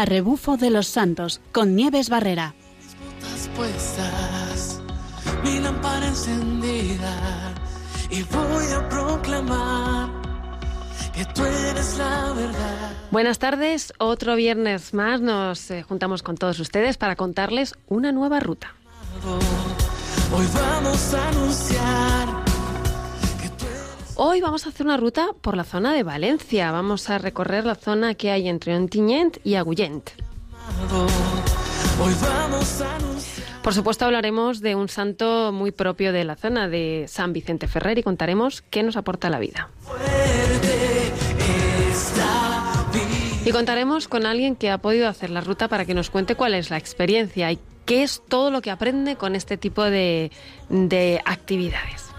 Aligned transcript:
a 0.00 0.06
rebufo 0.06 0.56
de 0.56 0.70
los 0.70 0.86
santos 0.86 1.42
con 1.52 1.76
Nieves 1.76 2.08
Barrera. 2.08 2.54
mi 5.44 5.58
lámpara 5.58 6.06
encendida 6.06 7.54
y 8.08 8.22
voy 8.22 8.64
a 8.72 8.88
proclamar 8.88 10.08
que 11.12 11.26
tú 11.26 11.44
eres 11.44 11.98
la 11.98 12.32
verdad. 12.32 12.92
Buenas 13.10 13.38
tardes, 13.38 13.92
otro 13.98 14.36
viernes 14.36 14.94
más 14.94 15.20
nos 15.20 15.70
eh, 15.70 15.82
juntamos 15.82 16.22
con 16.22 16.36
todos 16.36 16.58
ustedes 16.60 16.96
para 16.96 17.14
contarles 17.14 17.74
una 17.86 18.10
nueva 18.10 18.40
ruta. 18.40 18.74
Hoy 20.32 20.46
vamos 20.54 21.12
a 21.12 21.28
anunciar 21.28 22.49
Hoy 24.22 24.42
vamos 24.42 24.66
a 24.66 24.68
hacer 24.68 24.84
una 24.84 24.98
ruta 24.98 25.28
por 25.40 25.56
la 25.56 25.64
zona 25.64 25.94
de 25.94 26.02
Valencia. 26.02 26.70
Vamos 26.72 27.08
a 27.08 27.16
recorrer 27.16 27.64
la 27.64 27.74
zona 27.74 28.12
que 28.12 28.30
hay 28.30 28.50
entre 28.50 28.76
Ontinyent 28.76 29.38
y 29.44 29.54
Agullent. 29.54 30.10
Por 33.62 33.72
supuesto 33.72 34.04
hablaremos 34.04 34.60
de 34.60 34.74
un 34.74 34.90
santo 34.90 35.52
muy 35.52 35.70
propio 35.70 36.12
de 36.12 36.24
la 36.24 36.36
zona, 36.36 36.68
de 36.68 37.06
San 37.08 37.32
Vicente 37.32 37.66
Ferrer, 37.66 37.96
y 37.96 38.02
contaremos 38.02 38.60
qué 38.60 38.82
nos 38.82 38.98
aporta 38.98 39.30
la 39.30 39.38
vida. 39.38 39.70
Y 43.46 43.52
contaremos 43.52 44.06
con 44.06 44.26
alguien 44.26 44.54
que 44.54 44.68
ha 44.68 44.76
podido 44.76 45.08
hacer 45.08 45.30
la 45.30 45.40
ruta 45.40 45.66
para 45.68 45.86
que 45.86 45.94
nos 45.94 46.10
cuente 46.10 46.34
cuál 46.34 46.52
es 46.52 46.68
la 46.68 46.76
experiencia 46.76 47.50
y 47.52 47.58
qué 47.86 48.02
es 48.02 48.20
todo 48.28 48.50
lo 48.50 48.60
que 48.60 48.70
aprende 48.70 49.16
con 49.16 49.34
este 49.34 49.56
tipo 49.56 49.82
de, 49.82 50.30
de 50.68 51.22
actividades. 51.24 52.10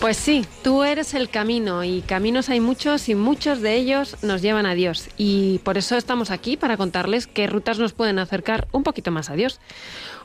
Pues 0.00 0.18
sí, 0.18 0.44
tú 0.62 0.82
eres 0.84 1.14
el 1.14 1.30
camino 1.30 1.82
y 1.82 2.02
caminos 2.02 2.50
hay 2.50 2.60
muchos 2.60 3.08
y 3.08 3.14
muchos 3.14 3.62
de 3.62 3.74
ellos 3.74 4.22
nos 4.22 4.42
llevan 4.42 4.66
a 4.66 4.74
Dios. 4.74 5.08
Y 5.16 5.58
por 5.60 5.78
eso 5.78 5.96
estamos 5.96 6.30
aquí 6.30 6.56
para 6.56 6.76
contarles 6.76 7.26
qué 7.26 7.46
rutas 7.46 7.78
nos 7.78 7.94
pueden 7.94 8.18
acercar 8.18 8.68
un 8.72 8.82
poquito 8.82 9.10
más 9.10 9.30
a 9.30 9.34
Dios. 9.34 9.60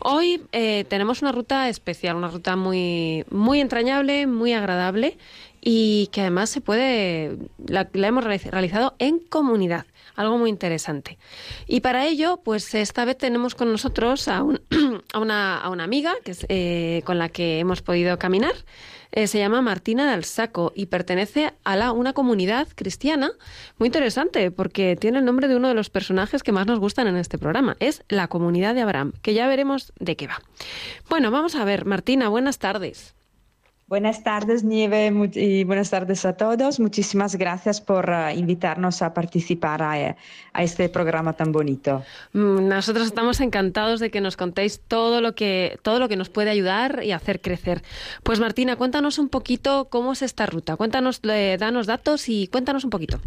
Hoy 0.02 0.42
eh, 0.52 0.86
tenemos 0.89 1.22
una 1.22 1.31
ruta 1.31 1.70
especial, 1.70 2.16
una 2.16 2.30
ruta 2.30 2.56
muy, 2.56 3.26
muy 3.30 3.61
entrañable, 3.61 4.28
muy 4.28 4.53
agradable 4.53 5.17
y 5.61 6.07
que 6.11 6.21
además 6.21 6.49
se 6.49 6.61
puede, 6.61 7.38
la, 7.67 7.89
hemos 7.93 8.23
realizado 8.23 8.95
en 8.99 9.19
comunidad 9.19 9.85
algo 10.19 10.38
muy 10.38 10.49
interesante. 10.49 11.17
Y 11.65 11.79
para 11.79 12.05
ello, 12.05 12.41
pues 12.43 12.75
esta 12.75 13.05
vez 13.05 13.17
tenemos 13.17 13.55
con 13.55 13.71
nosotros 13.71 14.27
a, 14.27 14.39
a, 15.13 15.19
una, 15.19 15.57
a 15.57 15.69
una, 15.69 15.83
amiga 15.85 16.13
que 16.25 16.31
es, 16.31 16.45
eh, 16.49 17.02
con 17.05 17.17
la 17.17 17.30
que 17.30 17.59
hemos 17.59 17.81
podido 17.81 18.19
caminar. 18.19 18.53
Eh, 19.11 19.27
se 19.27 19.39
llama 19.39 19.61
Martina 19.61 20.11
del 20.11 20.25
Saco 20.25 20.73
y 20.75 20.87
pertenece 20.87 21.53
a 21.63 21.75
la, 21.77 21.93
una 21.93 22.13
comunidad 22.13 22.67
cristiana 22.75 23.31
muy 23.77 23.87
interesante 23.87 24.52
porque 24.52 24.95
tiene 24.97 25.19
el 25.19 25.25
nombre 25.25 25.47
de 25.47 25.55
uno 25.55 25.69
de 25.69 25.73
los 25.73 25.89
personajes 25.89 26.43
que 26.43 26.52
más 26.52 26.67
nos 26.67 26.80
gustan 26.80 27.07
en 27.07 27.15
este 27.15 27.37
programa. 27.37 27.77
Es 27.80 28.03
la 28.09 28.27
comunidad 28.27 28.75
de 28.75 28.81
Abraham, 28.81 29.13
que 29.21 29.33
ya 29.33 29.47
veremos 29.47 29.93
de 29.99 30.17
qué 30.17 30.27
va. 30.27 30.41
Bueno, 31.09 31.31
vamos 31.31 31.55
a 31.55 31.63
ver, 31.63 31.85
Martina, 31.85 32.27
buenas 32.27 32.59
tardes. 32.59 33.15
Buenas 33.90 34.23
tardes, 34.23 34.64
Nieve, 34.64 35.12
y 35.34 35.64
buenas 35.64 35.90
tardes 35.90 36.23
a 36.23 36.34
todos. 36.34 36.80
Muchísimas 36.80 37.36
gracias 37.36 37.82
por 37.82 38.08
uh, 38.08 38.30
invitarnos 38.38 39.02
a 39.02 39.16
participar 39.16 39.82
a, 39.82 40.16
a, 40.54 40.64
este 40.64 40.90
programa 40.90 41.34
tan 41.34 41.52
bonito. 41.52 42.04
Mm, 42.34 42.67
nosotros 42.67 43.08
estamos 43.08 43.40
encantados 43.40 44.00
de 44.00 44.12
que 44.12 44.22
nos 44.22 44.38
contéis 44.38 44.80
todo 44.88 45.22
lo 45.22 45.34
que, 45.34 45.80
todo 45.82 45.98
lo 45.98 46.08
que 46.08 46.17
nos 46.17 46.30
puede 46.30 46.52
ayudar 46.52 47.02
y 47.04 47.14
hacer 47.14 47.42
crecer. 47.42 47.82
Pues 48.22 48.40
Martina, 48.40 48.76
cuéntanos 48.76 49.17
un 49.17 49.28
poquito 49.28 49.88
cómo 49.89 50.14
es 50.14 50.22
esta 50.22 50.45
ruta. 50.45 50.76
Cuéntanos, 50.76 51.20
eh, 51.23 51.58
danos 51.60 51.88
datos 51.88 52.30
y 52.30 52.45
cuéntanos 52.45 52.83
un 52.83 52.92
poquito. 52.92 53.20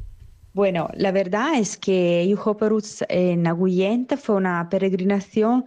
Bueno, 0.55 0.91
la 0.95 1.11
verdad 1.11 1.55
es 1.57 1.77
que 1.77 2.25
Yuho 2.29 2.57
Peruz 2.57 3.03
en 3.09 3.49
Agullente 3.49 4.17
fue 4.17 4.37
una 4.37 4.69
peregrinación 4.71 5.65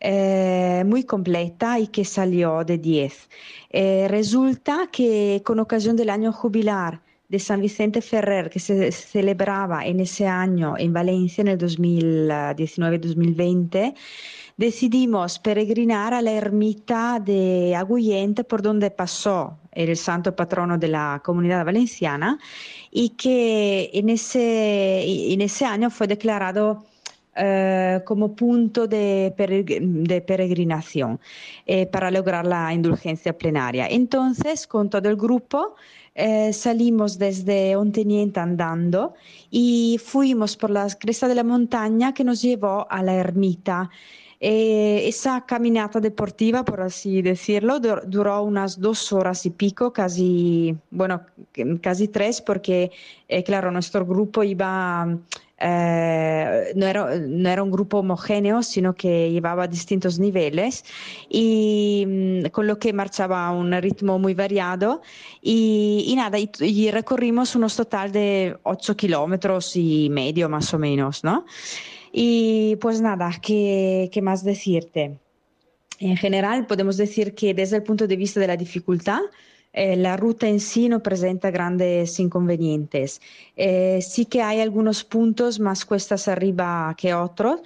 eh, 0.00 0.84
muy 0.86 1.04
completa 1.04 1.78
y 1.78 1.88
que 1.88 2.04
salió 2.04 2.64
de 2.64 2.78
10. 2.78 3.28
Eh, 3.70 4.06
resulta 4.08 4.88
que 4.92 5.42
con 5.44 5.58
ocasión 5.58 5.96
del 5.96 6.10
año 6.10 6.32
jubilar 6.32 7.00
de 7.28 7.38
San 7.38 7.60
Vicente 7.60 8.00
Ferrer, 8.02 8.50
que 8.50 8.58
se 8.60 8.92
celebraba 8.92 9.84
en 9.86 10.00
ese 10.00 10.26
año 10.26 10.74
en 10.78 10.92
Valencia 10.92 11.42
en 11.42 11.48
el 11.48 11.58
2019-2020, 11.58 13.94
decidimos 14.56 15.38
peregrinar 15.38 16.14
a 16.14 16.22
la 16.22 16.32
ermita 16.32 17.20
de 17.20 17.74
Agullente 17.74 18.44
por 18.44 18.62
donde 18.62 18.90
pasó 18.90 19.58
el 19.72 19.96
santo 19.96 20.34
patrono 20.34 20.78
de 20.78 20.88
la 20.88 21.20
comunidad 21.24 21.64
valenciana 21.64 22.38
y 22.90 23.10
que 23.10 23.90
en 23.92 24.08
ese, 24.08 25.32
en 25.32 25.40
ese 25.40 25.64
año 25.64 25.90
fue 25.90 26.06
declarado 26.06 26.84
eh, 27.38 28.00
como 28.06 28.34
punto 28.34 28.86
de, 28.86 29.34
peregrinación 30.26 31.20
eh, 31.66 31.84
para 31.84 32.10
lograr 32.10 32.46
la 32.46 32.72
indulgencia 32.72 33.36
plenaria. 33.36 33.86
Entonces, 33.88 34.66
con 34.66 34.88
todo 34.88 35.06
el 35.10 35.16
grupo, 35.16 35.74
eh, 36.14 36.54
salimos 36.54 37.18
desde 37.18 37.76
Onteniente 37.76 38.40
andando 38.40 39.12
y 39.50 40.00
fuimos 40.02 40.56
por 40.56 40.70
la 40.70 40.88
cresta 40.98 41.28
de 41.28 41.34
la 41.34 41.44
montaña 41.44 42.14
que 42.14 42.24
nos 42.24 42.40
llevó 42.40 42.86
a 42.90 43.02
la 43.02 43.12
ermita. 43.14 43.90
esa 44.40 45.44
caminata 45.46 46.00
deportiva, 46.00 46.64
por 46.64 46.80
así 46.80 47.22
decirlo, 47.22 47.80
duró 47.80 48.42
unas 48.42 48.78
dos 48.80 49.12
horas 49.12 49.44
y 49.46 49.50
pico, 49.50 49.92
casi, 49.92 50.76
bueno, 50.90 51.22
casi 51.82 52.08
tres, 52.08 52.40
porque, 52.42 52.90
claro, 53.44 53.70
nuestro 53.70 54.04
grupo 54.04 54.42
iba 54.42 55.18
eh, 55.58 56.72
no, 56.74 56.86
era, 56.86 57.16
no, 57.16 57.48
era, 57.48 57.62
un 57.62 57.70
grupo 57.70 57.98
homogéneo, 57.98 58.62
sino 58.62 58.94
que 58.94 59.30
llevaba 59.30 59.66
distintos 59.66 60.18
niveles 60.18 60.84
y 61.30 62.04
mm, 62.06 62.46
con 62.50 62.66
lo 62.66 62.78
que 62.78 62.92
marchaba 62.92 63.46
a 63.46 63.52
un 63.52 63.72
ritmo 63.80 64.18
muy 64.18 64.34
variado 64.34 65.00
y, 65.40 66.04
y 66.08 66.16
nada, 66.16 66.38
y, 66.38 66.90
recorrimos 66.90 67.56
unos 67.56 67.74
total 67.74 68.12
de 68.12 68.58
8 68.64 68.96
kilómetros 68.96 69.76
y 69.76 70.08
medio 70.10 70.48
más 70.48 70.74
o 70.74 70.78
menos, 70.78 71.24
¿no? 71.24 71.46
Y 72.12 72.76
pues 72.76 73.00
nada, 73.00 73.30
¿qué, 73.40 74.10
qué 74.12 74.20
más 74.22 74.44
decirte? 74.44 75.18
En 75.98 76.16
general 76.16 76.66
podemos 76.66 76.98
decir 76.98 77.34
que 77.34 77.54
desde 77.54 77.76
el 77.76 77.82
punto 77.82 78.06
de 78.06 78.16
vista 78.16 78.40
de 78.40 78.46
la 78.46 78.56
dificultad, 78.56 79.20
eh, 79.76 79.94
la 79.94 80.16
ruta 80.16 80.48
en 80.48 80.58
sí 80.58 80.88
no 80.88 81.02
presenta 81.02 81.50
grandes 81.50 82.18
inconvenientes. 82.18 83.20
Eh, 83.56 84.00
sí 84.00 84.24
que 84.24 84.40
hay 84.40 84.60
algunos 84.60 85.04
puntos 85.04 85.60
más 85.60 85.84
cuestas 85.84 86.28
arriba 86.28 86.94
que 86.96 87.12
otros, 87.12 87.60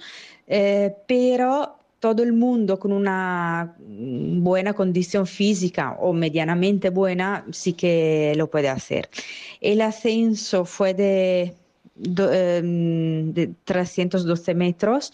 eh, 0.45 0.93
pero 1.07 1.77
todo 2.01 2.21
el 2.21 2.33
mundo 2.33 2.77
con 2.79 2.91
una 2.91 3.75
buena 3.77 4.73
condición 4.73 5.25
física 5.25 5.95
o 6.01 6.11
medianamente 6.11 6.89
buena 6.89 7.45
sí 7.51 7.71
que 7.73 8.33
lo 8.35 8.49
puede 8.49 8.67
hacer. 8.67 9.09
El 9.61 9.79
ascenso 9.79 10.65
fue 10.65 10.93
de, 10.93 11.53
de 11.95 13.53
312 13.63 14.53
metros. 14.53 15.13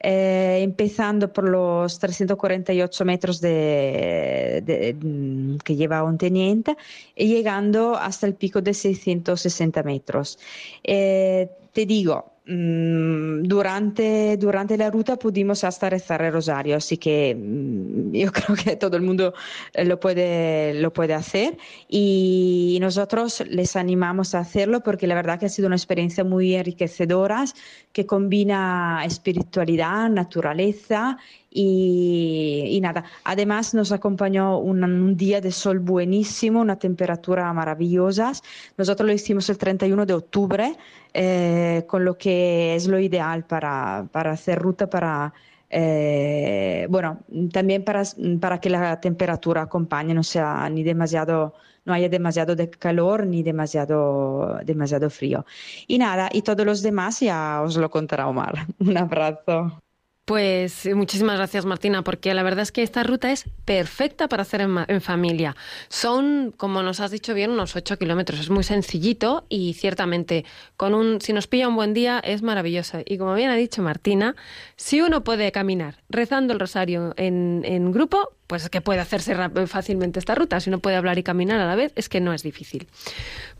Eh, 0.00 0.60
empezando 0.62 1.32
por 1.32 1.48
los 1.48 1.98
348 1.98 3.04
metros 3.06 3.40
de, 3.40 4.94
mm, 5.00 5.56
que 5.64 5.74
lleva 5.74 6.04
un 6.04 6.18
teniente 6.18 6.76
y 7.14 7.28
llegando 7.28 7.96
hasta 7.96 8.26
el 8.26 8.34
pico 8.34 8.60
de 8.60 8.74
660 8.74 9.82
metros. 9.82 10.38
Eh, 10.84 11.48
te 11.72 11.86
digo, 11.86 12.35
durante, 12.48 14.36
durante 14.36 14.76
la 14.76 14.88
ruta 14.88 15.18
pudimos 15.18 15.64
hasta 15.64 15.90
rezar 15.90 16.22
el 16.22 16.32
rosario, 16.32 16.76
así 16.76 16.96
que 16.96 17.34
mm, 17.34 18.12
yo 18.12 18.30
creo 18.32 18.56
que 18.56 18.76
todo 18.76 18.96
el 18.96 19.02
mundo 19.02 19.34
eh, 19.72 19.84
lo 19.84 19.98
puede, 19.98 20.74
lo 20.74 20.92
puede 20.92 21.14
hacer. 21.14 21.58
Y 21.88 22.78
nosotros 22.80 23.42
les 23.48 23.74
animamos 23.74 24.34
a 24.34 24.40
hacerlo 24.40 24.82
porque 24.82 25.08
la 25.08 25.16
verdad 25.16 25.40
que 25.40 25.46
ha 25.46 25.48
sido 25.48 25.66
una 25.66 25.76
experiencia 25.76 26.22
muy 26.22 26.54
enriquecedora 26.54 27.44
que 27.92 28.06
combina 28.06 29.02
espiritualidad, 29.04 30.08
naturaleza 30.08 31.18
y, 31.58 32.78
nada, 32.82 33.04
además 33.24 33.72
nos 33.72 33.90
acompañó 33.90 34.58
un, 34.58 35.16
día 35.16 35.40
de 35.40 35.50
sol 35.50 35.78
buenísimo, 35.78 36.60
una 36.60 36.78
temperatura 36.78 37.50
maravillosa. 37.54 38.32
Nosotros 38.76 39.06
lo 39.06 39.12
hicimos 39.14 39.48
el 39.48 39.56
31 39.56 40.04
de 40.04 40.14
octubre, 40.14 40.76
eh, 41.14 41.84
con 41.86 42.04
lo 42.04 42.18
que 42.18 42.74
es 42.74 42.86
lo 42.86 42.98
ideal 42.98 43.44
para, 43.44 44.06
para 44.12 44.32
hacer 44.32 44.58
ruta 44.58 44.88
para... 44.90 45.32
Eh, 45.70 46.86
bueno, 46.90 47.20
también 47.52 47.84
para, 47.84 48.02
para 48.40 48.60
que 48.60 48.70
la 48.70 49.00
temperatura 49.00 49.62
acompañe, 49.62 50.14
no 50.14 50.22
sea 50.22 50.68
ni 50.70 50.82
demasiado 50.84 51.54
no 51.86 51.94
haya 51.94 52.08
demasiado 52.08 52.56
de 52.56 52.68
calor 52.68 53.26
ni 53.26 53.42
demasiado, 53.44 54.58
demasiado 54.64 55.08
frío. 55.08 55.46
Y 55.86 55.98
nada, 55.98 56.28
y 56.32 56.42
todos 56.42 56.66
los 56.66 56.82
demás 56.82 57.20
ya 57.20 57.62
os 57.62 57.76
lo 57.76 57.88
contará 57.90 58.26
Omar. 58.26 58.66
Un 58.80 58.96
abrazo. 58.98 59.80
Pues 60.26 60.84
eh, 60.86 60.96
muchísimas 60.96 61.36
gracias 61.36 61.66
Martina, 61.66 62.02
porque 62.02 62.34
la 62.34 62.42
verdad 62.42 62.64
es 62.64 62.72
que 62.72 62.82
esta 62.82 63.04
ruta 63.04 63.30
es 63.30 63.44
perfecta 63.64 64.28
para 64.28 64.42
hacer 64.42 64.60
en, 64.60 65.00
familia. 65.00 65.54
Son, 65.88 66.52
como 66.56 66.82
nos 66.82 66.98
has 66.98 67.12
dicho 67.12 67.32
bien, 67.32 67.52
unos 67.52 67.76
8 67.76 67.96
kilómetros. 67.96 68.40
Es 68.40 68.50
muy 68.50 68.64
sencillito 68.64 69.46
y 69.48 69.74
ciertamente, 69.74 70.44
con 70.76 70.94
un, 70.94 71.20
si 71.20 71.32
nos 71.32 71.46
pilla 71.46 71.68
un 71.68 71.76
buen 71.76 71.94
día, 71.94 72.18
es 72.18 72.42
maravilloso. 72.42 72.98
Y 73.04 73.18
como 73.18 73.34
bien 73.34 73.50
ha 73.50 73.54
dicho 73.54 73.82
Martina, 73.82 74.34
si 74.74 75.00
uno 75.00 75.22
puede 75.22 75.52
caminar 75.52 76.02
rezando 76.08 76.52
el 76.54 76.58
rosario 76.58 77.14
en, 77.16 77.62
en 77.64 77.92
grupo, 77.92 78.32
pues 78.48 78.64
es 78.64 78.70
que 78.70 78.80
puede 78.80 78.98
hacerse 78.98 79.36
fácilmente 79.68 80.18
esta 80.18 80.34
ruta. 80.34 80.58
Si 80.58 80.70
uno 80.70 80.80
puede 80.80 80.96
hablar 80.96 81.18
y 81.18 81.22
caminar 81.22 81.60
a 81.60 81.66
la 81.66 81.76
vez, 81.76 81.92
es 81.94 82.08
que 82.08 82.20
no 82.20 82.32
es 82.32 82.42
difícil. 82.42 82.88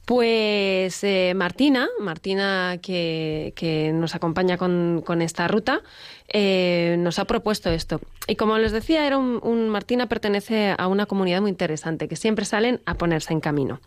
Pues 0.06 1.02
eh, 1.02 1.32
Martina, 1.34 1.88
Martina 1.98 2.78
que, 2.80 3.90
nos 3.92 4.14
acompaña 4.14 4.56
con, 4.56 5.02
esta 5.20 5.48
ruta, 5.48 5.80
eh, 6.28 6.94
nos 7.00 7.18
ha 7.18 7.24
propuesto 7.24 7.70
esto. 7.70 8.00
Y 8.28 8.36
como 8.36 8.56
les 8.56 8.70
decía, 8.70 9.04
era 9.04 9.18
un, 9.18 9.68
Martina 9.68 10.06
pertenece 10.06 10.76
a 10.78 10.86
una 10.86 11.06
comunidad 11.06 11.40
muy 11.40 11.50
interesante, 11.50 12.06
que 12.06 12.14
siempre 12.14 12.44
salen 12.44 12.80
a 12.86 12.94
ponerse 12.94 13.32
en 13.32 13.40
camino. 13.40 13.80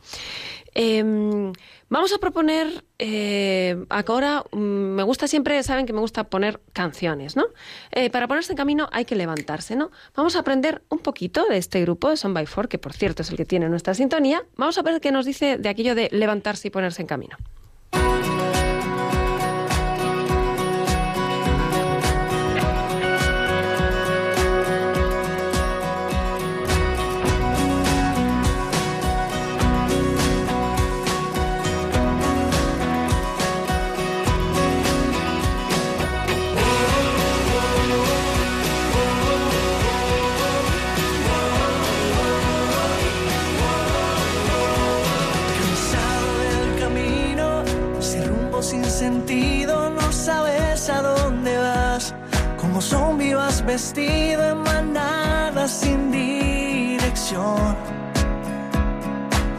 Em, 0.74 1.54
vamos 1.90 2.14
a 2.14 2.18
proponer, 2.20 2.84
eh, 3.00 3.86
ahora 3.90 4.44
mm, 4.52 4.58
me 4.58 5.04
gusta 5.04 5.28
siempre, 5.28 5.62
saben 5.64 5.86
que 5.86 5.94
me 5.94 6.00
gusta 6.00 6.26
poner 6.26 6.60
canciones, 6.74 7.36
¿no? 7.36 7.46
Eh, 7.92 8.10
para 8.10 8.28
ponerse 8.28 8.54
en 8.54 8.58
camino 8.58 8.90
hay 8.92 9.06
que 9.06 9.16
levantarse, 9.16 9.76
¿no? 9.76 9.92
Vamos 10.16 10.36
a 10.36 10.40
aprender 10.40 10.84
un 10.90 11.00
poquito 11.00 11.46
de 11.48 11.58
este 11.58 11.82
grupo 11.82 12.10
de 12.10 12.18
Son 12.18 12.34
by 12.34 12.46
Four, 12.46 12.68
que 12.68 12.78
por 12.78 12.94
cierto 12.94 13.22
es 13.22 13.30
el 13.32 13.38
que 13.38 13.46
tiene 13.46 13.70
nuestra 13.70 13.94
sintonía. 13.94 14.44
Vamos 14.56 14.78
a 14.78 14.82
ver 14.82 15.02
qué 15.02 15.12
nos 15.12 15.26
dice 15.26 15.58
de 15.58 15.70
aquello 15.70 15.96
de 15.96 16.10
levantarse 16.12 16.68
y 16.68 16.72
ponerse 16.72 17.02
en 17.02 17.08
camino. 17.08 17.38
Vestido 53.70 54.42
en 54.52 54.58
manada 54.64 55.68
sin 55.68 56.12
dirección. 56.12 57.76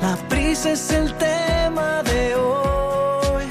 La 0.02 0.16
prisa 0.28 0.72
es 0.72 0.90
el 0.90 1.14
tema 1.14 2.02
de 2.02 2.34
hoy. 2.34 3.44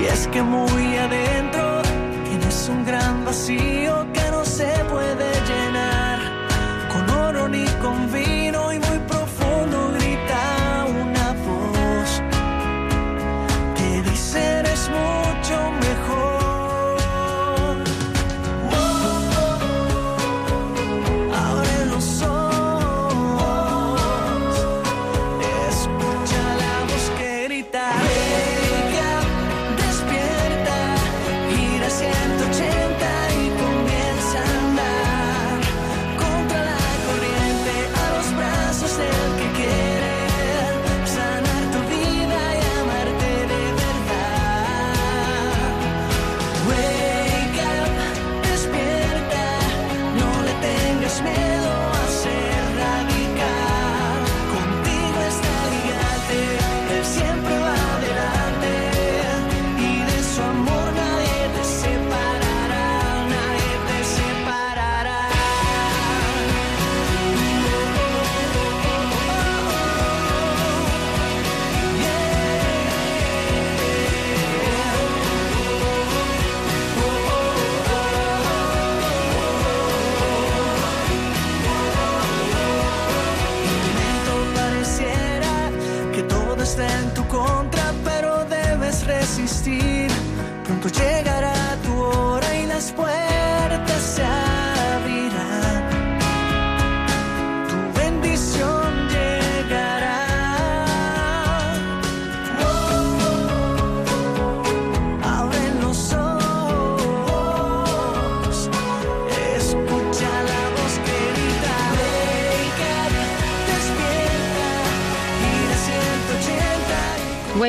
Y 0.00 0.04
es 0.04 0.26
que 0.32 0.42
muy 0.42 0.96
adentro 0.96 1.82
tienes 2.28 2.68
un 2.68 2.84
gran 2.84 3.24
vacío 3.24 4.06
que 4.12 4.21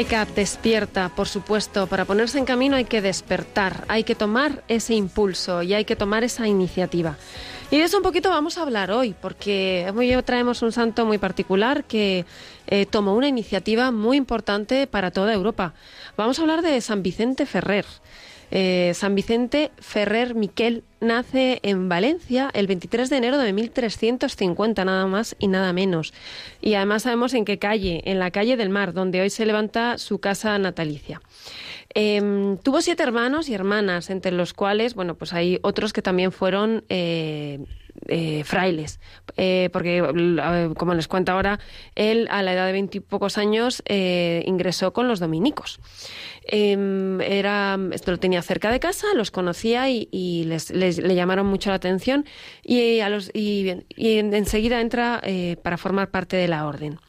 Wake 0.03 0.21
up, 0.21 0.35
despierta, 0.35 1.07
por 1.07 1.29
supuesto. 1.29 1.87
Para 1.87 2.03
ponerse 2.03 2.37
en 2.37 2.43
camino 2.43 2.75
hay 2.75 2.83
que 2.83 3.01
despertar, 3.01 3.85
hay 3.87 4.03
que 4.03 4.15
tomar 4.15 4.61
ese 4.67 4.95
impulso 4.95 5.63
y 5.63 5.73
hay 5.73 5.85
que 5.85 5.95
tomar 5.95 6.25
esa 6.25 6.45
iniciativa. 6.45 7.15
Y 7.71 7.77
de 7.77 7.85
eso 7.85 7.95
un 7.95 8.03
poquito 8.03 8.29
vamos 8.29 8.57
a 8.57 8.63
hablar 8.63 8.91
hoy, 8.91 9.15
porque 9.21 9.89
hoy 9.95 10.13
traemos 10.23 10.61
un 10.61 10.73
santo 10.73 11.05
muy 11.05 11.19
particular 11.19 11.85
que 11.85 12.25
eh, 12.67 12.85
tomó 12.85 13.15
una 13.15 13.29
iniciativa 13.29 13.91
muy 13.91 14.17
importante 14.17 14.87
para 14.87 15.09
toda 15.09 15.33
Europa. 15.33 15.73
Vamos 16.17 16.37
a 16.37 16.41
hablar 16.41 16.63
de 16.63 16.81
San 16.81 17.01
Vicente 17.01 17.45
Ferrer. 17.45 17.85
Eh, 18.55 18.91
San 18.93 19.15
Vicente 19.15 19.71
Ferrer 19.79 20.35
Miquel 20.35 20.83
nace 21.01 21.59
en 21.63 21.89
Valencia 21.89 22.51
el 22.53 22.67
23 22.67 23.09
de 23.09 23.17
enero 23.17 23.39
de 23.39 23.51
1350, 23.51 24.85
nada 24.85 25.07
más 25.07 25.35
y 25.39 25.47
nada 25.47 25.73
menos. 25.73 26.13
Y 26.61 26.75
además 26.75 27.01
sabemos 27.01 27.33
en 27.33 27.45
qué 27.45 27.57
calle, 27.57 28.03
en 28.05 28.19
la 28.19 28.29
calle 28.29 28.55
del 28.55 28.69
Mar, 28.69 28.93
donde 28.93 29.21
hoy 29.21 29.31
se 29.31 29.47
levanta 29.47 29.97
su 29.97 30.19
casa 30.19 30.59
natalicia. 30.59 31.19
Em, 31.95 32.59
tuvo 32.59 32.81
siete 32.81 33.01
hermanos 33.01 33.49
y 33.49 33.55
hermanas, 33.55 34.11
entre 34.11 34.31
los 34.31 34.53
cuales, 34.53 34.93
bueno, 34.93 35.15
pues 35.15 35.33
hay 35.33 35.57
otros 35.63 35.91
que 35.91 36.03
también 36.03 36.31
fueron 36.31 36.83
eh, 36.89 37.57
eh, 38.07 38.43
frailes, 38.43 38.99
eh, 39.37 39.69
porque 39.71 40.01
como 40.77 40.93
les 40.93 41.07
cuento 41.07 41.31
ahora, 41.31 41.59
él 41.95 42.27
a 42.31 42.41
la 42.41 42.53
edad 42.53 42.65
de 42.65 42.73
veintipocos 42.73 43.37
años 43.37 43.83
eh, 43.85 44.43
ingresó 44.45 44.93
con 44.93 45.07
los 45.07 45.19
dominicos. 45.19 45.79
Em, 46.45 47.21
era, 47.21 47.79
esto 47.91 48.11
lo 48.11 48.19
tenía 48.19 48.41
cerca 48.41 48.71
de 48.71 48.79
casa, 48.79 49.07
los 49.15 49.31
conocía 49.31 49.89
y, 49.89 50.43
les, 50.45 50.69
le 50.71 51.15
llamaron 51.15 51.45
mucho 51.45 51.69
la 51.69 51.75
atención 51.75 52.25
y, 52.63 52.99
a 52.99 53.09
los, 53.09 53.31
y, 53.33 53.85
enseguida 53.95 54.81
entra 54.81 55.21
para 55.61 55.77
formar 55.77 56.09
parte 56.09 56.35
de 56.35 56.47
la 56.47 56.65
orden. 56.65 56.99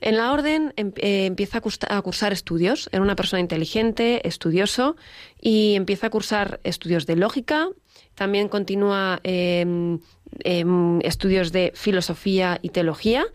En 0.00 0.16
la 0.16 0.32
orden 0.32 0.74
em, 0.76 0.92
empieza 0.96 1.62
a, 1.88 2.02
cursar 2.02 2.32
estudios. 2.32 2.90
Era 2.92 3.02
una 3.02 3.16
persona 3.16 3.40
inteligente, 3.40 4.26
estudioso, 4.28 4.96
y 5.40 5.74
empieza 5.76 6.08
a 6.08 6.10
cursar 6.10 6.60
estudios 6.62 7.06
de 7.06 7.16
lógica, 7.16 7.68
también 8.14 8.48
continúa 8.48 9.20
em, 9.22 9.98
em, 10.40 11.00
estudios 11.00 11.52
de 11.52 11.72
filosofía 11.74 12.58
y 12.62 12.70
teología 12.70 13.26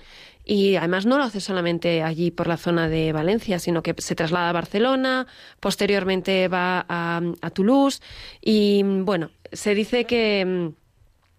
y 0.45 0.77
además 0.77 1.05
no 1.05 1.19
lo 1.19 1.23
hace 1.23 1.41
solamente 1.41 2.01
allí 2.01 2.31
por 2.31 2.47
la 2.47 2.57
zona 2.57 2.89
de 2.89 3.11
Valencia, 3.11 3.59
sino 3.59 3.83
que 3.83 3.93
se 3.99 4.15
traslada 4.15 4.49
a 4.49 4.53
Barcelona, 4.53 5.27
posteriormente 5.59 6.47
va 6.47 6.85
a, 6.89 7.49
Toulouse 7.53 8.01
y 8.41 8.81
bueno, 8.83 9.29
se 9.51 9.75
dice 9.75 10.05
que 10.05 10.71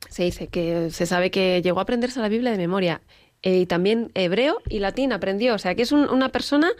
se 0.08 0.22
dice 0.22 0.46
que 0.46 0.90
se 0.90 1.06
sabe 1.06 1.30
que 1.30 1.60
llegó 1.60 1.80
a 1.80 1.82
aprenderse 1.82 2.20
la 2.20 2.28
Biblia 2.28 2.52
de 2.52 2.58
memoria 2.58 3.00
eh, 3.42 3.58
y 3.58 3.66
también 3.66 4.12
hebreo 4.14 4.62
y 4.68 4.78
latín 4.78 5.12
aprendió, 5.12 5.54
o 5.54 5.58
sea 5.58 5.74
que 5.74 5.82
es 5.82 5.90
una 5.92 6.28
persona 6.28 6.70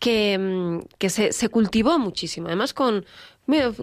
que, 0.00 0.80
que 0.98 1.10
se, 1.10 1.32
se, 1.32 1.48
cultivó 1.48 1.98
muchísimo, 1.98 2.48
además 2.48 2.74
con, 2.74 3.04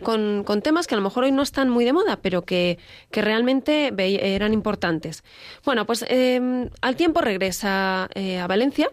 con, 0.03 0.43
con, 0.43 0.61
temas 0.61 0.85
que 0.85 0.95
a 0.95 0.97
lo 0.97 1.03
mejor 1.03 1.23
hoy 1.23 1.31
no 1.31 1.41
están 1.41 1.69
muy 1.69 1.85
de 1.85 1.93
moda, 1.93 2.19
pero 2.21 2.43
que, 2.43 2.77
que 3.11 3.21
realmente 3.21 3.91
eran 3.97 4.53
importantes. 4.53 5.23
Bueno, 5.63 5.85
pues 5.85 6.05
em, 6.07 6.69
al 6.81 6.95
tiempo 6.95 7.21
regresa 7.21 8.09
eh, 8.13 8.39
a 8.39 8.47
Valencia 8.47 8.91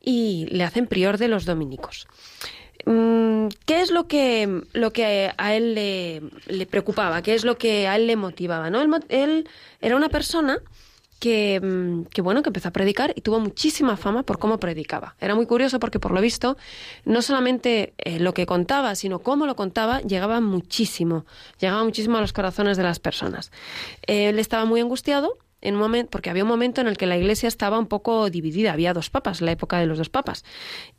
y 0.00 0.46
le 0.50 0.64
hacen 0.64 0.86
prior 0.86 1.18
de 1.18 1.28
los 1.28 1.44
dominicos. 1.44 2.06
Mm, 2.84 3.48
¿Qué 3.66 3.80
es 3.80 3.90
lo 3.90 4.06
que, 4.06 4.62
lo 4.72 4.92
que 4.92 5.32
a 5.36 5.54
él 5.54 5.74
le, 5.74 6.22
le, 6.46 6.66
preocupaba? 6.66 7.22
¿Qué 7.22 7.34
es 7.34 7.44
lo 7.44 7.58
que 7.58 7.88
a 7.88 7.96
él 7.96 8.06
le 8.06 8.16
motivaba? 8.16 8.70
¿no? 8.70 8.80
él 9.08 9.48
era 9.80 9.96
una 9.96 10.08
persona 10.08 10.60
Mm, 11.24 12.04
que, 12.04 12.22
bueno, 12.22 12.42
que 12.42 12.48
empezó 12.48 12.68
a 12.68 12.72
predicar 12.72 13.12
y 13.14 13.20
tuvo 13.20 13.38
muchísima 13.38 13.96
fama 13.96 14.24
por 14.24 14.38
cómo 14.38 14.58
predicaba. 14.58 15.14
Era 15.20 15.34
muy 15.34 15.46
curioso 15.46 15.78
porque 15.78 16.00
por 16.00 16.12
lo 16.12 16.20
visto 16.20 16.56
no 17.04 17.22
solamente 17.22 17.94
eh, 17.98 18.18
lo 18.18 18.34
que 18.34 18.46
contaba, 18.46 18.94
sino 18.94 19.20
cómo 19.20 19.46
lo 19.46 19.54
contaba 19.54 20.00
llegaba 20.00 20.40
muchísimo, 20.40 21.24
llegaba 21.60 21.84
muchísimo 21.84 22.18
a 22.18 22.20
los 22.20 22.32
corazones 22.32 22.76
de 22.76 22.82
las 22.82 22.98
personas. 22.98 23.52
él 24.06 24.38
estaba 24.38 24.64
muy 24.64 24.80
angustiado 24.80 25.38
en 25.60 25.74
un 25.74 25.80
momento, 25.80 26.10
porque 26.10 26.28
había 26.28 26.42
un 26.42 26.48
momento 26.48 26.80
en 26.80 26.88
el 26.88 26.96
que 26.96 27.06
la 27.06 27.16
iglesia 27.16 27.46
estaba 27.46 27.78
un 27.78 27.86
poco 27.86 28.28
dividida, 28.28 28.72
había 28.72 28.92
dos 28.92 29.10
papas, 29.10 29.40
la 29.40 29.52
época 29.52 29.78
de 29.78 29.86
los 29.86 29.98
dos 29.98 30.08
papas, 30.08 30.44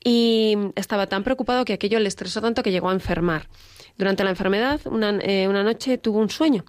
y 0.02 0.56
estaba 0.76 1.08
tan 1.08 1.24
preocupado 1.24 1.66
que 1.66 1.74
aquello 1.74 2.00
le 2.00 2.08
estresó 2.08 2.40
tanto 2.42 2.64
que 2.64 2.72
llegó 2.72 2.90
a 2.90 2.94
enfermar. 2.94 3.50
Durante 3.98 4.24
la 4.24 4.30
enfermedad, 4.30 4.80
una, 4.86 5.20
eh, 5.22 5.48
una 5.50 5.64
noche 5.64 5.98
tuvo 5.98 6.20
un 6.20 6.30
sueño 6.30 6.64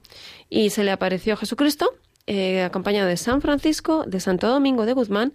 y 0.51 0.71
se 0.71 0.83
le 0.83 0.91
apareció 0.91 1.37
Jesucristo 1.37 1.95
eh, 2.27 2.63
acompañado 2.63 3.09
de 3.09 3.17
San 3.17 3.41
Francisco, 3.41 4.05
de 4.07 4.21
Santo 4.21 4.49
Domingo 4.49 4.87
de 4.87 4.95
Guzmán, 4.95 5.33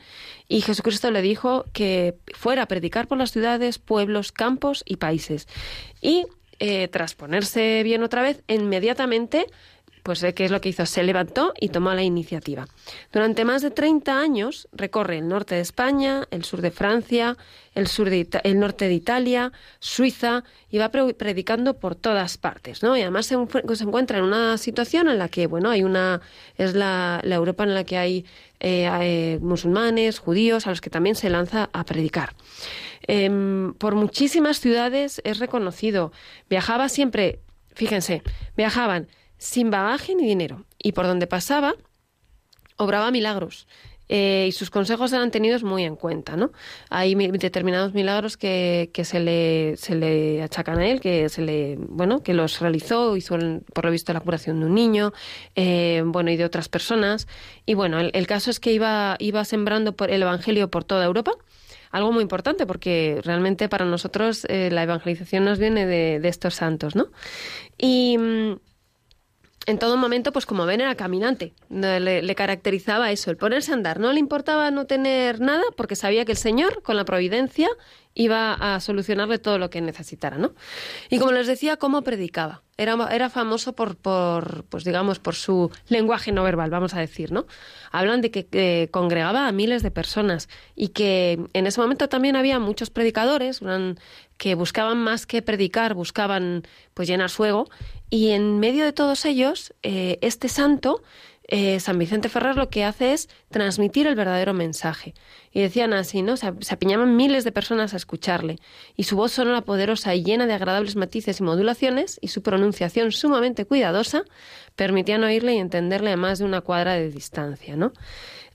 y 0.48 0.62
Jesucristo 0.62 1.12
le 1.12 1.22
dijo 1.22 1.66
que 1.72 2.16
fuera 2.34 2.64
a 2.64 2.68
predicar 2.68 3.08
por 3.08 3.18
las 3.18 3.32
ciudades, 3.32 3.78
pueblos, 3.78 4.32
campos 4.32 4.84
y 4.86 4.98
países. 4.98 5.48
Y 6.02 6.26
eh, 6.60 6.88
tras 6.88 7.16
ponerse 7.16 7.84
bien 7.84 8.04
otra 8.04 8.22
vez, 8.22 8.44
inmediatamente 8.48 9.46
pues 10.04 10.26
¿qué 10.36 10.46
es 10.46 10.52
lo 10.52 10.62
que 10.62 10.70
hizo? 10.70 10.86
Se 10.86 11.04
levantó 11.04 11.54
y 11.60 11.70
tomó 11.70 11.94
la 11.94 12.04
iniciativa. 12.04 12.68
Durante 13.12 13.46
más 13.46 13.62
de 13.62 13.72
30 13.72 14.20
años 14.20 14.68
recorre 14.72 15.18
el 15.18 15.28
norte 15.28 15.56
de 15.56 15.62
España, 15.62 16.28
el 16.32 16.44
sur 16.44 16.62
de 16.62 16.72
Francia, 16.72 17.38
el, 17.76 17.88
sur 17.88 18.10
de 18.10 18.28
el 18.44 18.60
norte 18.60 18.88
de 18.88 18.94
Italia, 18.94 19.52
Suiza, 19.80 20.44
y 20.70 20.78
va 20.78 20.90
predicando 20.90 21.80
por 21.80 21.96
todas 21.96 22.38
partes, 22.38 22.84
¿no? 22.84 22.98
Y 22.98 23.02
además 23.02 23.26
se, 23.26 23.36
encuentra 23.36 24.20
en 24.20 24.24
una 24.24 24.58
situación 24.58 25.10
en 25.10 25.18
la 25.18 25.30
que, 25.30 25.48
bueno, 25.48 25.70
hay 25.70 25.84
una... 25.84 26.22
es 26.58 26.74
la, 26.74 27.22
Europa 27.24 27.64
en 27.64 27.74
la 27.74 27.84
que 27.84 27.98
hay 27.98 28.26
eh, 28.60 29.40
musulmanes, 29.42 30.20
judíos, 30.20 30.68
a 30.68 30.72
los 30.72 30.82
que 30.82 30.90
también 30.90 31.16
se 31.16 31.30
lanza 31.30 31.70
a 31.74 31.86
predicar. 31.86 32.34
Em, 33.08 33.74
por 33.74 33.96
muchísimas 33.96 34.60
ciudades 34.60 35.22
es 35.24 35.40
reconocido. 35.40 36.12
Viajaba 36.50 36.90
siempre, 36.90 37.40
fíjense, 37.74 38.22
viajaban 38.56 39.08
sin 39.40 39.72
bagaje 39.72 40.14
ni 40.14 40.28
dinero. 40.28 40.66
Y 40.78 40.92
por 40.92 41.08
donde 41.08 41.26
pasaba, 41.26 41.74
obraba 42.78 43.10
milagros. 43.10 43.68
Eh, 44.12 44.48
y 44.50 44.52
sus 44.54 44.72
consejos 44.72 45.14
eran 45.14 45.30
tenidos 45.30 45.64
muy 45.64 45.84
en 45.84 45.96
cuenta, 45.96 46.36
¿no? 46.36 46.52
Hay 46.90 47.14
determinados 47.14 47.94
milagros 47.94 48.38
que, 48.38 48.90
que, 48.92 49.06
se, 49.06 49.20
le, 49.20 49.78
se 49.78 49.94
le 49.94 50.42
achacan 50.42 50.80
a 50.80 50.88
él, 50.88 51.00
que 51.00 51.30
se 51.30 51.44
le, 51.44 51.78
bueno, 51.78 52.24
que 52.24 52.34
los 52.34 52.60
realizó, 52.60 53.16
hizo 53.16 53.38
por 53.72 53.86
lo 53.86 53.92
visto 53.92 54.12
la 54.12 54.20
curación 54.20 54.60
de 54.60 54.66
un 54.66 54.74
niño, 54.74 55.14
eh, 55.56 56.02
bueno, 56.04 56.32
y 56.32 56.38
de 56.38 56.46
otras 56.46 56.70
personas. 56.70 57.28
Y 57.68 57.76
bueno, 57.76 58.00
el, 58.00 58.28
caso 58.28 58.50
es 58.50 58.60
que 58.60 58.74
iba, 58.74 59.16
iba 59.20 59.46
sembrando 59.46 59.96
el 60.08 60.22
evangelio 60.24 60.72
por 60.72 60.84
toda 60.84 61.06
Europa 61.06 61.32
algo 61.92 62.12
muy 62.12 62.22
importante 62.22 62.68
porque 62.68 63.20
realmente 63.24 63.68
para 63.68 63.84
nosotros 63.84 64.46
eh, 64.48 64.70
la 64.72 64.84
evangelización 64.84 65.44
nos 65.44 65.58
viene 65.58 65.88
de, 65.88 66.20
de 66.20 66.28
estos 66.28 66.54
santos, 66.54 66.96
¿no? 66.96 67.08
Y, 67.80 68.16
mm, 68.16 68.58
en 69.70 69.78
todo 69.78 69.98
momento, 69.98 70.32
pues 70.32 70.48
como 70.48 70.66
ven, 70.66 70.82
era 70.82 70.96
caminante. 70.96 71.54
Le, 71.70 72.36
caracterizaba 72.36 73.12
eso, 73.12 73.30
el 73.30 73.38
ponerse 73.38 73.72
a 73.72 73.76
andar. 73.76 74.00
No 74.00 74.12
le 74.12 74.20
importaba 74.20 74.72
no 74.72 74.86
tener 74.86 75.40
nada 75.42 75.64
porque 75.78 75.96
sabía 75.96 76.26
que 76.26 76.32
el 76.32 76.40
Señor, 76.40 76.82
con 76.82 76.96
la 76.96 77.06
providencia, 77.06 77.70
iba 78.16 78.54
a 78.54 78.80
solucionarle 78.80 79.40
todo 79.40 79.58
lo 79.58 79.70
que 79.70 79.82
necesitara, 79.82 80.38
¿no? 80.38 80.54
Y 81.10 81.20
como 81.20 81.32
les 81.32 81.48
decía, 81.48 81.78
cómo 81.78 82.04
predicaba. 82.04 82.64
Era, 82.76 82.96
era 83.12 83.30
famoso 83.30 83.74
por, 83.74 83.98
por, 83.98 84.64
pues 84.66 84.84
digamos, 84.84 85.20
por 85.20 85.36
su 85.36 85.70
lenguaje 85.90 86.32
no 86.32 86.44
verbal, 86.44 86.70
vamos 86.70 86.94
a 86.94 87.00
decir, 87.00 87.32
¿no? 87.32 87.46
Hablan 87.92 88.22
de 88.22 88.32
que, 88.32 88.90
congregaba 88.92 89.48
a 89.48 89.52
miles 89.52 89.84
de 89.84 89.92
personas 89.92 90.50
y 90.76 90.90
que 90.90 91.40
en 91.54 91.68
ese 91.68 91.82
momento 91.82 92.10
también 92.10 92.36
había 92.36 92.60
muchos 92.60 92.90
predicadores 92.90 93.62
que 94.38 94.56
buscaban 94.56 94.98
más 94.98 95.26
que 95.26 95.42
predicar, 95.42 95.94
buscaban 95.94 96.64
pues 96.94 97.08
llenar 97.08 97.30
su 97.30 97.44
ego 97.46 97.70
y 98.10 98.30
en 98.30 98.60
medio 98.60 98.86
de 98.86 98.94
todos 98.94 99.26
ellos, 99.26 99.74
eh, 99.84 100.18
este 100.22 100.50
santo, 100.50 101.04
eh, 101.52 101.80
San 101.80 101.98
Vicente 101.98 102.30
Ferrer, 102.30 102.56
lo 102.56 102.70
que 102.70 102.84
hace 102.84 103.14
es 103.14 103.28
transmitir 103.50 104.06
el 104.06 104.14
verdadero 104.14 104.54
mensaje. 104.54 105.16
Y 105.52 105.62
decían 105.62 105.94
así, 105.94 106.22
¿no? 106.22 106.38
Se, 106.38 106.46
apiñaban 106.46 107.16
miles 107.16 107.44
de 107.44 107.52
personas 107.52 107.96
a 107.96 107.98
escucharle. 107.98 108.58
Y 108.96 109.06
su 109.06 109.16
voz 109.16 109.32
sonora 109.32 109.62
poderosa 109.62 110.14
y 110.14 110.24
llena 110.24 110.46
de 110.46 110.54
agradables 110.54 110.96
matices 110.96 111.40
y 111.40 111.44
modulaciones, 111.44 112.20
y 112.22 112.28
su 112.28 112.44
pronunciación 112.44 113.12
sumamente 113.12 113.66
cuidadosa, 113.66 114.26
permitían 114.76 115.24
oírle 115.24 115.56
y 115.56 115.58
entenderle 115.58 116.12
a 116.12 116.18
más 116.18 116.38
de 116.38 116.46
una 116.46 116.62
cuadra 116.62 116.94
de 116.94 117.10
distancia, 117.10 117.76
¿no? 117.76 117.94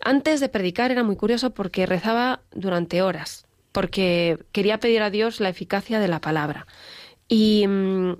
Antes 0.00 0.38
de 0.38 0.48
predicar 0.48 0.92
era 0.92 1.02
muy 1.02 1.16
curioso 1.16 1.50
porque 1.50 1.86
rezaba 1.86 2.42
durante 2.52 3.02
horas, 3.02 3.44
porque 3.72 4.38
quería 4.52 4.78
pedir 4.78 5.02
a 5.02 5.10
Dios 5.10 5.40
la 5.40 5.48
eficacia 5.48 5.98
de 5.98 6.06
la 6.06 6.20
palabra. 6.20 6.68
Y 7.26 7.66
mm, 7.66 8.12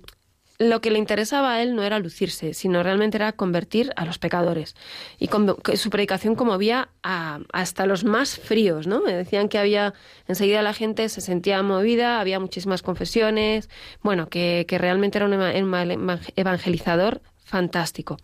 lo 0.58 0.80
que 0.80 0.90
le 0.90 0.98
interesaba 0.98 1.54
a 1.54 1.62
él 1.62 1.74
no 1.74 1.82
era 1.82 1.98
lucirse, 1.98 2.54
sino 2.54 2.82
realmente 2.82 3.16
era 3.16 3.32
convertir 3.32 3.92
a 3.96 4.04
los 4.04 4.18
pecadores. 4.18 4.76
Y 5.18 5.28
su 5.76 5.90
predicación 5.90 6.36
conmovía 6.36 6.90
a, 7.02 7.40
hasta 7.52 7.86
los 7.86 8.04
más 8.04 8.38
fríos, 8.38 8.86
¿no? 8.86 9.00
Decían 9.00 9.48
que 9.48 9.58
había, 9.58 9.94
enseguida 10.28 10.62
la 10.62 10.72
gente 10.72 11.08
se 11.08 11.20
sentía 11.20 11.62
movida, 11.62 12.20
había 12.20 12.38
muchísimas 12.38 12.82
confesiones, 12.82 13.68
bueno, 14.02 14.28
que, 14.28 14.64
realmente 14.78 15.18
era 15.18 15.26
un 15.26 16.20
evangelizador 16.36 17.20
fantástico. 17.44 18.18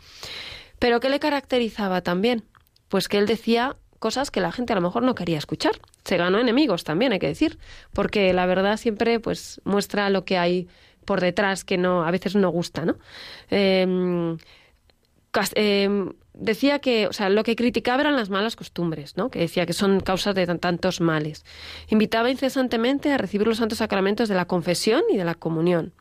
Pero 0.78 1.00
¿qué 1.00 1.08
le 1.08 1.20
caracterizaba 1.20 2.00
también? 2.00 2.44
Pues 2.88 3.08
que 3.08 3.18
él 3.18 3.26
decía 3.26 3.76
cosas 3.98 4.30
que 4.30 4.40
la 4.40 4.50
gente 4.50 4.72
a 4.72 4.76
lo 4.76 4.82
mejor 4.82 5.02
no 5.02 5.14
quería 5.14 5.38
escuchar. 5.38 5.72
Se 6.04 6.16
ganó 6.16 6.38
enemigos 6.38 6.84
también, 6.84 7.12
hay 7.12 7.18
que 7.18 7.26
decir, 7.26 7.58
porque 7.92 8.32
la 8.32 8.46
verdad 8.46 8.76
siempre 8.78 9.20
pues 9.20 9.60
muestra 9.64 10.10
lo 10.10 10.24
que 10.24 10.38
hay 10.38 10.68
por 11.10 11.20
detrás 11.20 11.64
que 11.64 11.76
no 11.76 12.04
a 12.04 12.10
veces 12.12 12.36
no 12.36 12.50
gusta, 12.50 12.84
¿no? 12.84 12.94
Em, 13.50 14.38
em, 15.56 16.12
decía 16.34 16.78
que, 16.78 17.08
o 17.08 17.12
sea, 17.12 17.28
lo 17.30 17.42
que 17.42 17.56
criticaba 17.56 18.02
eran 18.02 18.14
las 18.14 18.30
malas 18.30 18.54
costumbres, 18.54 19.16
¿no? 19.16 19.28
Que 19.28 19.40
decía 19.40 19.66
que 19.66 19.72
son 19.72 19.98
causas 19.98 20.36
de 20.36 20.46
tantos 20.46 21.00
males. 21.00 21.44
Invitaba 21.88 22.30
incesantemente 22.30 23.12
a 23.12 23.18
recibir 23.18 23.48
los 23.48 23.56
santos 23.56 23.78
sacramentos 23.78 24.28
de 24.28 24.36
la 24.36 24.44
confesión 24.44 25.02
y 25.10 25.16
de 25.16 25.24
la 25.24 25.34
comunión. 25.34 25.92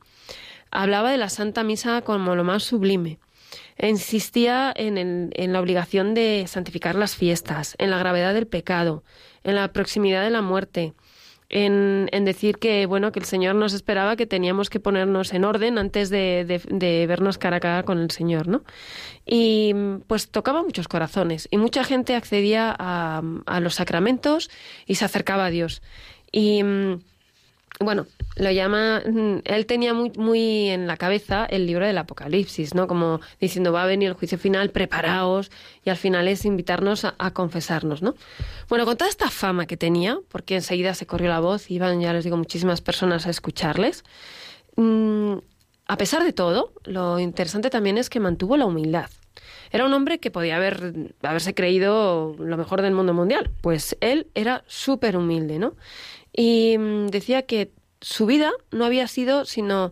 Hablaba 0.70 1.10
de 1.10 1.18
la 1.18 1.30
Santa 1.30 1.64
Misa 1.64 2.04
como 2.04 2.36
lo 2.36 2.44
más 2.44 2.62
sublime. 2.62 3.18
Insistía 3.80 4.72
en, 4.76 5.32
en 5.34 5.54
la 5.54 5.60
obligación 5.60 6.14
de 6.14 6.46
santificar 6.48 6.94
las 6.94 7.16
fiestas, 7.16 7.74
en 7.80 7.90
la 7.90 7.98
gravedad 7.98 8.36
del 8.36 8.46
pecado, 8.46 9.04
en 9.44 9.56
la 9.56 9.74
proximidad 9.74 10.22
de 10.22 10.30
la 10.30 10.44
muerte, 10.44 10.94
en, 11.50 12.08
decir 12.26 12.58
que 12.58 12.86
bueno 12.86 13.12
que 13.12 13.20
el 13.20 13.26
Señor 13.26 13.56
nos 13.56 13.74
esperaba 13.74 14.16
que 14.16 14.28
teníamos 14.28 14.70
que 14.70 14.80
ponernos 14.80 15.34
en 15.34 15.46
orden 15.46 15.78
antes 15.78 16.10
de, 16.10 16.62
de, 16.70 17.08
vernos 17.08 17.38
cara 17.38 17.58
a 17.58 17.60
cara 17.60 17.84
con 17.84 18.00
el 18.00 18.12
Señor, 18.12 18.48
¿no? 18.48 18.64
Y 19.26 19.74
pues 20.08 20.30
tocaba 20.30 20.64
muchos 20.64 20.88
corazones 20.88 21.48
y 21.52 21.58
mucha 21.58 21.84
gente 21.84 22.16
accedía 22.16 22.76
a, 22.78 23.22
a 23.46 23.60
los 23.60 23.76
sacramentos 23.76 24.50
y 24.86 24.96
se 24.96 25.06
acercaba 25.06 25.46
a 25.46 25.50
Dios. 25.50 25.82
Y 26.32 26.64
bueno, 27.82 28.08
lo 28.36 28.52
llama, 28.52 29.02
mm, 29.06 29.38
él 29.46 29.66
tenía 29.66 29.94
muy, 29.94 30.68
en 30.68 30.86
la 30.86 30.98
cabeza 30.98 31.46
el 31.46 31.66
libro 31.66 31.86
del 31.86 31.98
Apocalipsis, 31.98 32.76
¿no? 32.76 32.88
Como 32.88 33.22
diciendo, 33.40 33.72
va 33.72 33.84
a 33.84 33.86
venir 33.86 34.10
el 34.10 34.16
juicio 34.16 34.38
final, 34.38 34.72
preparaos, 34.72 35.50
y 35.86 35.90
al 35.90 35.96
final 35.96 36.28
es 36.28 36.44
invitarnos 36.44 37.06
a, 37.06 37.32
confesarnos, 37.32 38.02
¿no? 38.02 38.16
Bueno, 38.68 38.86
con 38.86 38.98
toda 38.98 39.10
esta 39.10 39.30
fama 39.30 39.66
que 39.66 39.78
tenía, 39.78 40.20
porque 40.28 40.56
enseguida 40.56 40.94
se 40.94 41.06
corrió 41.06 41.30
la 41.30 41.40
voz, 41.40 41.72
iban, 41.72 42.02
ya 42.02 42.12
les 42.12 42.26
digo, 42.26 42.36
muchísimas 42.36 42.82
personas 42.82 43.26
a 43.28 43.30
escucharles, 43.30 44.04
mm, 44.76 45.36
a 45.88 45.98
pesar 45.98 46.24
de 46.24 46.34
todo, 46.34 46.74
lo 46.84 47.18
interesante 47.18 47.70
también 47.70 47.98
es 47.98 48.10
que 48.10 48.20
mantuvo 48.20 48.58
la 48.58 48.66
humildad. 48.66 49.10
Era 49.72 49.86
un 49.86 49.94
hombre 49.94 50.20
que 50.20 50.32
podía 50.32 50.56
haber, 50.56 51.14
haberse 51.22 51.54
creído 51.54 52.36
lo 52.38 52.58
mejor 52.58 52.82
del 52.82 52.94
mundo 52.94 53.14
mundial. 53.14 53.52
Pues 53.62 53.98
él 54.02 54.28
era 54.34 54.64
súper 54.68 55.16
humilde, 55.16 55.60
¿no? 55.60 55.76
Y 56.40 56.78
mm, 56.78 57.08
decía 57.08 57.42
que 57.44 57.72
su 58.02 58.26
vida 58.26 58.52
no 58.72 58.86
había 58.86 59.08
sido 59.08 59.46
sino, 59.46 59.92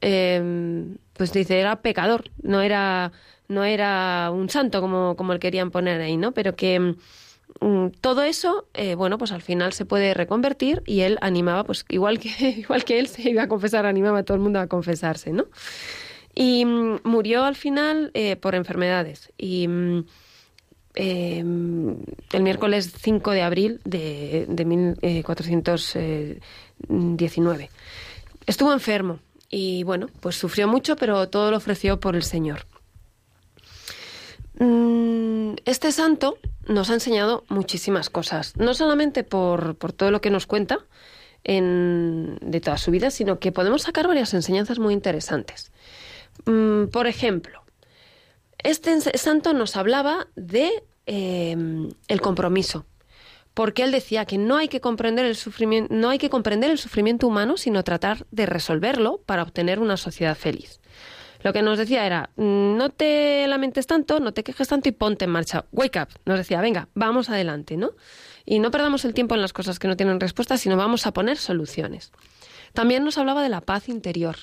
em, 0.00 0.98
pues 1.14 1.32
dice, 1.32 1.58
era 1.58 1.82
pecador, 1.82 2.30
no 2.42 2.60
era, 2.60 3.12
no 3.48 3.64
era 3.64 4.30
un 4.32 4.48
santo 4.48 4.80
como, 4.80 5.16
como 5.16 5.32
le 5.32 5.40
querían 5.40 5.70
poner 5.70 6.00
ahí, 6.00 6.16
¿no? 6.16 6.32
Pero 6.32 6.54
que 6.54 6.78
mm, 6.78 6.94
Mm, 7.60 7.88
todo 8.00 8.22
eso, 8.22 8.68
eh, 8.74 8.94
bueno, 8.94 9.18
pues 9.18 9.32
al 9.32 9.42
final 9.42 9.72
se 9.72 9.84
puede 9.84 10.14
reconvertir 10.14 10.82
y 10.86 11.00
él 11.00 11.18
animaba, 11.20 11.64
pues 11.64 11.84
igual 11.88 12.18
que, 12.20 12.28
igual 12.58 12.84
que 12.84 12.98
él 12.98 13.08
se 13.08 13.28
iba 13.30 13.42
a 13.42 13.48
confesar, 13.48 13.86
animaba 13.86 14.20
a 14.20 14.22
todo 14.22 14.36
el 14.36 14.42
mundo 14.42 14.60
a 14.60 14.66
confesarse, 14.68 15.32
¿no? 15.32 15.46
Y 16.34 16.64
murió 16.64 17.44
al 17.44 17.56
final 17.56 18.12
eh, 18.14 18.36
por 18.36 18.54
enfermedades. 18.54 19.32
Y 19.38 19.68
mm, 20.98 21.00
em, 21.00 21.96
el 22.32 22.42
miércoles 22.42 22.92
5 23.00 23.30
de 23.30 23.42
abril 23.42 23.80
de, 23.84 24.46
de 24.48 24.64
1419. 24.64 27.64
Eh, 27.64 27.70
Estuvo 28.46 28.72
enfermo 28.72 29.20
y 29.50 29.84
bueno, 29.84 30.08
pues 30.20 30.36
sufrió 30.36 30.68
mucho, 30.68 30.96
pero 30.96 31.28
todo 31.28 31.50
lo 31.50 31.56
ofreció 31.56 32.00
por 32.00 32.16
el 32.16 32.22
Señor. 32.22 32.66
Este 35.68 35.92
santo 35.92 36.38
nos 36.66 36.90
ha 36.90 36.94
enseñado 36.94 37.44
muchísimas 37.48 38.10
cosas, 38.10 38.56
no 38.56 38.74
solamente 38.74 39.22
por, 39.22 39.74
todo 39.74 40.10
lo 40.10 40.20
que 40.20 40.30
nos 40.30 40.46
cuenta 40.46 40.78
de 41.44 42.60
toda 42.62 42.78
su 42.78 42.90
vida, 42.90 43.10
sino 43.10 43.38
que 43.38 43.52
podemos 43.52 43.82
sacar 43.82 44.08
varias 44.08 44.34
enseñanzas 44.34 44.78
muy 44.78 44.94
interesantes. 44.94 45.70
Mm, 46.46 46.86
por 46.86 47.06
ejemplo, 47.06 47.62
este 48.58 48.98
santo 49.18 49.52
nos 49.52 49.76
hablaba 49.76 50.26
de 50.36 50.70
em, 51.08 51.88
el 52.06 52.20
compromiso, 52.20 52.86
porque 53.54 53.82
él 53.82 53.90
decía 53.90 54.24
que 54.24 54.38
no 54.38 54.56
hay 54.56 54.68
que 54.68 54.80
comprender 54.80 55.26
el 55.26 55.34
sufrimiento, 55.34 55.92
no 55.92 56.10
hay 56.10 56.18
que 56.18 56.30
comprender 56.30 56.70
el 56.70 56.78
sufrimiento 56.78 57.26
humano, 57.26 57.56
sino 57.56 57.82
tratar 57.82 58.26
de 58.30 58.46
resolverlo 58.46 59.22
para 59.26 59.42
obtener 59.42 59.80
una 59.80 59.96
sociedad 59.96 60.36
feliz. 60.36 60.80
Lo 61.42 61.52
que 61.52 61.62
nos 61.62 61.78
decía 61.78 62.04
era, 62.04 62.30
mm, 62.36 62.76
no 62.76 62.90
te 62.90 63.46
lamentes 63.46 63.86
tanto, 63.86 64.20
no 64.20 64.32
te 64.32 64.42
quejes 64.42 64.68
tanto 64.68 64.88
y 64.88 64.92
ponte 64.92 65.24
en 65.24 65.30
marcha. 65.30 65.64
Wake 65.72 66.00
up. 66.00 66.08
Nos 66.24 66.38
decía, 66.38 66.60
venga, 66.60 66.88
vamos 66.94 67.30
adelante, 67.30 67.76
¿no? 67.76 67.92
Y 68.44 68.58
no 68.58 68.70
perdamos 68.70 69.04
el 69.04 69.14
tiempo 69.14 69.34
en 69.34 69.40
las 69.40 69.52
cosas 69.52 69.78
que 69.78 69.88
no 69.88 69.96
tienen 69.96 70.20
respuesta, 70.20 70.56
sino 70.56 70.76
vamos 70.76 71.06
a 71.06 71.12
poner 71.12 71.36
soluciones. 71.36 72.12
También 72.74 73.04
nos 73.04 73.18
hablaba 73.18 73.42
de 73.42 73.48
la 73.48 73.60
paz 73.60 73.88
interior. 73.88 74.36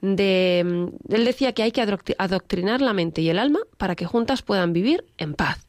De, 0.00 0.64
mm, 0.64 1.12
él 1.14 1.24
decía 1.24 1.52
que 1.52 1.64
hay 1.64 1.72
que 1.72 1.82
adoctrinar 2.18 2.80
la 2.80 2.92
mente 2.92 3.20
y 3.20 3.30
el 3.30 3.38
alma 3.38 3.60
para 3.76 3.96
que 3.96 4.06
juntas 4.06 4.42
puedan 4.42 4.72
vivir 4.72 5.04
en 5.16 5.34
paz. 5.34 5.67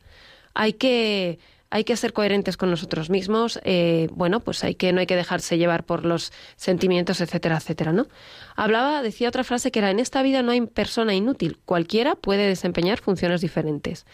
Hay 0.54 0.74
que 0.74 1.40
hay 1.72 1.84
que 1.84 1.96
ser 1.96 2.14
coherentes 2.14 2.58
con 2.58 2.72
nosotros 2.72 3.10
mismos, 3.10 3.60
eh, 3.64 4.08
bueno, 4.12 4.40
pues 4.40 4.64
hay 4.64 4.76
que, 4.76 4.92
no 4.92 5.00
hay 5.00 5.06
que 5.06 5.16
dejarse 5.16 5.58
llevar 5.58 5.84
por 5.86 6.04
los 6.04 6.32
sentimientos, 6.56 7.22
etcétera, 7.22 7.58
etcétera, 7.58 7.94
¿no? 7.94 8.08
Hablaba, 8.56 9.04
decía 9.04 9.30
otra 9.30 9.44
frase 9.44 9.72
que 9.72 9.80
era, 9.80 9.92
en 9.92 10.00
esta 10.00 10.24
vida 10.24 10.42
no 10.42 10.52
hay 10.52 10.62
persona 10.62 11.14
inútil, 11.14 11.60
cualquiera 11.66 12.16
puede 12.16 12.48
desempeñar 12.48 13.00
funciones 13.00 13.42
diferentes. 13.42 14.06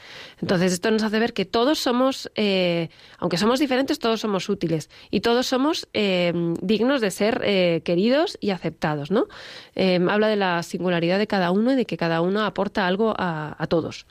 Entonces, 0.42 0.74
esto 0.74 0.92
nos 0.92 1.04
hace 1.04 1.18
ver 1.20 1.34
que 1.34 1.46
todos 1.46 1.80
somos, 1.80 2.30
eh, 2.36 2.90
aunque 3.20 3.38
somos 3.38 3.60
diferentes, 3.60 4.00
todos 4.00 4.20
somos 4.20 4.50
útiles 4.50 4.90
y 5.10 5.22
todos 5.22 5.48
somos 5.48 5.88
eh, 5.94 6.34
dignos 6.62 7.00
de 7.00 7.12
ser 7.12 7.36
queridos 7.84 8.38
y 8.42 8.50
aceptados, 8.50 9.12
¿no? 9.12 9.28
habla 10.10 10.28
de 10.28 10.36
la 10.36 10.64
singularidad 10.64 11.20
de 11.20 11.28
cada 11.28 11.52
uno 11.52 11.74
y 11.74 11.76
de 11.76 11.86
que 11.86 11.98
cada 11.98 12.22
uno 12.22 12.44
aporta 12.44 12.88
algo 12.88 13.14
a 13.18 13.68
todos. 13.70 14.06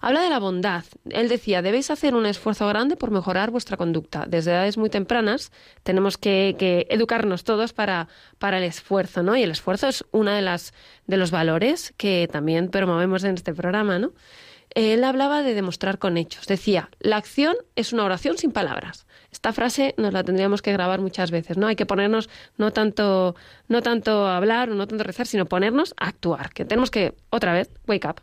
Habla 0.00 0.22
de 0.22 0.30
la 0.30 0.38
bondad. 0.38 0.84
Él 1.10 1.28
decía, 1.28 1.62
debéis 1.62 1.90
hacer 1.90 2.14
un 2.14 2.26
esfuerzo 2.26 2.66
grande 2.68 2.96
por 2.96 3.10
mejorar 3.10 3.50
vuestra 3.50 3.76
conducta. 3.76 4.26
Desde 4.28 4.52
edades 4.52 4.78
muy 4.78 4.90
tempranas 4.90 5.52
tenemos 5.82 6.18
que, 6.18 6.86
educarnos 6.90 7.44
todos 7.44 7.72
para, 7.72 8.08
para 8.38 8.58
el 8.58 8.64
esfuerzo, 8.64 9.22
¿no? 9.22 9.36
Y 9.36 9.42
el 9.42 9.50
esfuerzo 9.50 9.88
es 9.88 10.04
uno 10.12 10.30
de, 10.30 10.42
las, 10.42 10.72
de 11.06 11.16
los 11.16 11.30
valores 11.30 11.92
que 11.96 12.28
también 12.30 12.68
promovemos 12.68 13.24
en 13.24 13.34
este 13.34 13.54
programa, 13.54 13.98
¿no? 13.98 14.12
Él 14.74 15.02
hablaba 15.02 15.42
de 15.42 15.54
demostrar 15.54 15.98
con 15.98 16.16
hechos. 16.16 16.46
Decía, 16.46 16.90
la 17.00 17.16
acción 17.16 17.56
es 17.74 17.92
una 17.92 18.04
oración 18.04 18.36
sin 18.38 18.52
palabras. 18.52 19.06
Esta 19.32 19.52
frase 19.52 19.94
nos 19.96 20.12
la 20.12 20.24
tendríamos 20.24 20.62
que 20.62 20.72
grabar 20.72 21.00
muchas 21.00 21.30
veces, 21.30 21.56
¿no? 21.56 21.66
Hay 21.66 21.76
que 21.76 21.86
ponernos 21.86 22.28
no 22.56 22.72
tanto, 22.72 23.34
no 23.68 23.82
tanto 23.82 24.26
hablar 24.26 24.70
o 24.70 24.74
no 24.74 24.86
tanto 24.86 25.04
rezar, 25.04 25.26
sino 25.26 25.46
ponernos 25.46 25.94
a 25.96 26.08
actuar. 26.08 26.50
Que 26.52 26.64
tenemos 26.64 26.90
que, 26.90 27.14
otra 27.30 27.52
vez, 27.52 27.70
wake 27.86 28.06
up. 28.06 28.20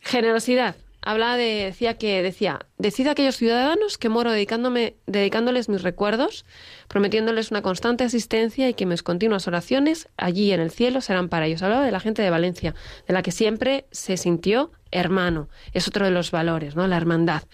Generosidad. 0.00 0.76
Habla 1.02 1.38
de, 1.38 1.64
decía 1.64 1.96
que 1.96 2.22
decía, 2.22 2.66
decid 2.76 3.06
a 3.06 3.12
aquellos 3.12 3.36
ciudadanos 3.36 3.96
que 3.96 4.10
muero 4.10 4.32
dedicándome, 4.32 4.96
dedicándoles 5.06 5.70
mis 5.70 5.80
recuerdos, 5.80 6.44
prometiéndoles 6.88 7.50
una 7.50 7.62
constante 7.62 8.04
asistencia 8.04 8.68
y 8.68 8.74
que 8.74 8.84
mis 8.84 9.02
continuas 9.02 9.46
oraciones 9.48 10.08
allí 10.18 10.52
en 10.52 10.60
el 10.60 10.70
cielo 10.70 11.00
serán 11.00 11.30
para 11.30 11.46
ellos. 11.46 11.62
Hablaba 11.62 11.86
de 11.86 11.90
la 11.90 12.00
gente 12.00 12.20
de 12.20 12.28
Valencia, 12.28 12.74
de 13.06 13.14
la 13.14 13.22
que 13.22 13.32
siempre 13.32 13.86
se 13.90 14.18
sintió 14.18 14.72
hermano. 14.90 15.48
Es 15.72 15.88
otro 15.88 16.04
de 16.04 16.10
los 16.10 16.30
valores, 16.30 16.76
¿no? 16.76 16.86
La 16.86 16.96
hermandad. 16.96 17.44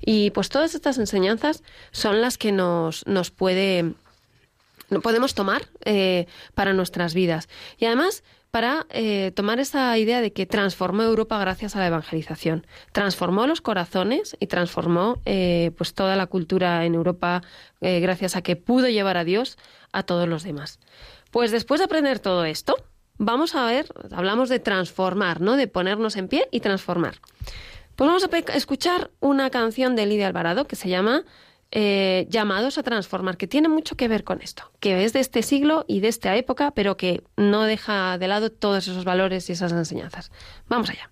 Y 0.00 0.30
pues 0.30 0.48
todas 0.48 0.74
estas 0.74 0.96
enseñanzas 0.98 1.62
son 1.90 2.20
las 2.20 2.38
que 2.38 2.52
nos, 2.52 3.06
nos 3.06 3.30
puede, 3.30 3.92
podemos 5.02 5.34
tomar 5.34 5.68
eh, 5.84 6.26
para 6.54 6.72
nuestras 6.72 7.12
vidas. 7.12 7.48
Y 7.78 7.84
además, 7.84 8.22
para 8.54 8.86
eh, 8.90 9.32
tomar 9.34 9.58
esa 9.58 9.98
idea 9.98 10.20
de 10.20 10.32
que 10.32 10.46
transformó 10.46 11.02
Europa 11.02 11.36
gracias 11.40 11.74
a 11.74 11.80
la 11.80 11.88
evangelización. 11.88 12.64
Transformó 12.92 13.48
los 13.48 13.60
corazones 13.60 14.36
y 14.38 14.46
transformó 14.46 15.20
eh, 15.24 15.72
pues 15.76 15.92
toda 15.92 16.14
la 16.14 16.28
cultura 16.28 16.84
en 16.84 16.94
Europa 16.94 17.42
eh, 17.80 17.98
gracias 17.98 18.36
a 18.36 18.42
que 18.42 18.54
pudo 18.54 18.88
llevar 18.88 19.16
a 19.16 19.24
Dios 19.24 19.58
a 19.90 20.04
todos 20.04 20.28
los 20.28 20.44
demás. 20.44 20.78
Pues 21.32 21.50
después 21.50 21.80
de 21.80 21.86
aprender 21.86 22.20
todo 22.20 22.44
esto, 22.44 22.76
vamos 23.18 23.56
a 23.56 23.66
ver, 23.66 23.88
hablamos 24.12 24.50
de 24.50 24.60
transformar, 24.60 25.40
¿no? 25.40 25.56
De 25.56 25.66
ponernos 25.66 26.14
en 26.14 26.28
pie 26.28 26.46
y 26.52 26.60
transformar. 26.60 27.16
Pues 27.96 28.06
vamos 28.06 28.22
a 28.22 28.54
escuchar 28.54 29.10
una 29.18 29.50
canción 29.50 29.96
de 29.96 30.06
Lidia 30.06 30.28
Alvarado 30.28 30.68
que 30.68 30.76
se 30.76 30.88
llama 30.88 31.24
eh, 31.70 32.26
llamados 32.30 32.78
a 32.78 32.82
transformar, 32.82 33.36
que 33.36 33.46
tiene 33.46 33.68
mucho 33.68 33.96
que 33.96 34.08
ver 34.08 34.24
con 34.24 34.40
esto, 34.42 34.70
que 34.80 35.04
es 35.04 35.12
de 35.12 35.20
este 35.20 35.42
siglo 35.42 35.84
y 35.88 36.00
de 36.00 36.08
esta 36.08 36.36
época, 36.36 36.70
pero 36.70 36.96
que 36.96 37.22
no 37.36 37.62
deja 37.64 38.18
de 38.18 38.28
lado 38.28 38.50
todos 38.50 38.86
esos 38.86 39.04
valores 39.04 39.48
y 39.48 39.52
esas 39.52 39.72
enseñanzas. 39.72 40.30
Vamos 40.68 40.90
allá. 40.90 41.10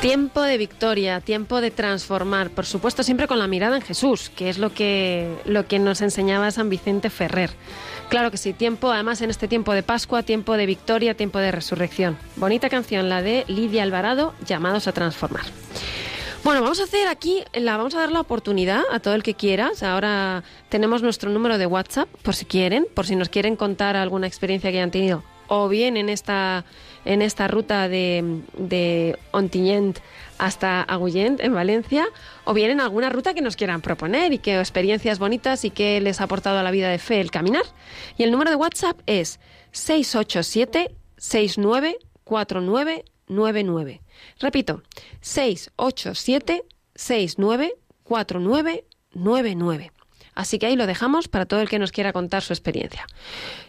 Tiempo 0.00 0.42
de 0.42 0.58
victoria, 0.58 1.20
tiempo 1.20 1.60
de 1.60 1.70
transformar, 1.72 2.50
por 2.50 2.66
supuesto 2.66 3.02
siempre 3.02 3.26
con 3.26 3.38
la 3.38 3.48
mirada 3.48 3.76
en 3.76 3.82
Jesús, 3.82 4.30
que 4.30 4.48
es 4.48 4.58
lo 4.58 4.72
que, 4.72 5.36
lo 5.44 5.66
que 5.66 5.78
nos 5.78 6.00
enseñaba 6.02 6.50
San 6.52 6.70
Vicente 6.70 7.10
Ferrer. 7.10 7.50
Claro 8.08 8.30
que 8.30 8.36
sí, 8.36 8.52
tiempo, 8.52 8.90
además 8.92 9.20
en 9.22 9.30
este 9.30 9.48
tiempo 9.48 9.72
de 9.72 9.82
Pascua, 9.82 10.22
tiempo 10.22 10.56
de 10.56 10.66
victoria, 10.66 11.14
tiempo 11.14 11.40
de 11.40 11.50
resurrección. 11.50 12.16
Bonita 12.36 12.68
canción, 12.68 13.08
la 13.08 13.22
de 13.22 13.44
Lidia 13.48 13.82
Alvarado, 13.82 14.34
llamados 14.46 14.86
a 14.86 14.92
transformar. 14.92 15.44
Bueno, 16.44 16.62
vamos 16.62 16.80
a 16.80 16.84
hacer 16.84 17.08
aquí, 17.08 17.42
la, 17.52 17.76
vamos 17.76 17.94
a 17.96 17.98
dar 17.98 18.12
la 18.12 18.20
oportunidad 18.20 18.82
a 18.92 19.00
todo 19.00 19.14
el 19.14 19.24
que 19.24 19.34
quiera. 19.34 19.72
ahora 19.82 20.44
tenemos 20.68 21.02
nuestro 21.02 21.30
número 21.30 21.58
de 21.58 21.66
WhatsApp, 21.66 22.08
por 22.22 22.36
si 22.36 22.44
quieren, 22.44 22.86
por 22.94 23.04
si 23.04 23.16
nos 23.16 23.28
quieren 23.28 23.56
contar 23.56 23.96
alguna 23.96 24.28
experiencia 24.28 24.70
que 24.70 24.78
hayan 24.78 24.92
tenido, 24.92 25.24
o 25.48 25.68
bien 25.68 25.96
en 25.96 26.08
esta 26.08 26.64
en 27.08 27.22
esta 27.22 27.48
ruta 27.48 27.88
de, 27.88 28.42
de 28.58 29.18
Ontinyent 29.30 29.98
hasta 30.36 30.82
Agullent, 30.82 31.40
en 31.40 31.54
Valencia, 31.54 32.06
o 32.44 32.52
bien 32.52 32.70
en 32.70 32.82
alguna 32.82 33.08
ruta 33.08 33.32
que 33.32 33.40
nos 33.40 33.56
quieran 33.56 33.80
proponer 33.80 34.34
y 34.34 34.38
que 34.38 34.58
experiencias 34.58 35.18
bonitas 35.18 35.64
y 35.64 35.70
que 35.70 36.02
les 36.02 36.20
ha 36.20 36.24
aportado 36.24 36.58
a 36.58 36.62
la 36.62 36.70
vida 36.70 36.90
de 36.90 36.98
fe 36.98 37.22
el 37.22 37.30
caminar. 37.30 37.64
Y 38.18 38.24
el 38.24 38.30
número 38.30 38.50
de 38.50 38.56
WhatsApp 38.56 39.00
es 39.06 39.40
687 39.72 40.94
694999. 41.16 44.02
Repito, 44.38 44.82
687 45.22 46.62
694999. 46.94 49.92
Así 50.38 50.60
que 50.60 50.66
ahí 50.66 50.76
lo 50.76 50.86
dejamos 50.86 51.26
para 51.26 51.46
todo 51.46 51.60
el 51.60 51.68
que 51.68 51.80
nos 51.80 51.90
quiera 51.90 52.12
contar 52.12 52.44
su 52.44 52.52
experiencia. 52.52 53.08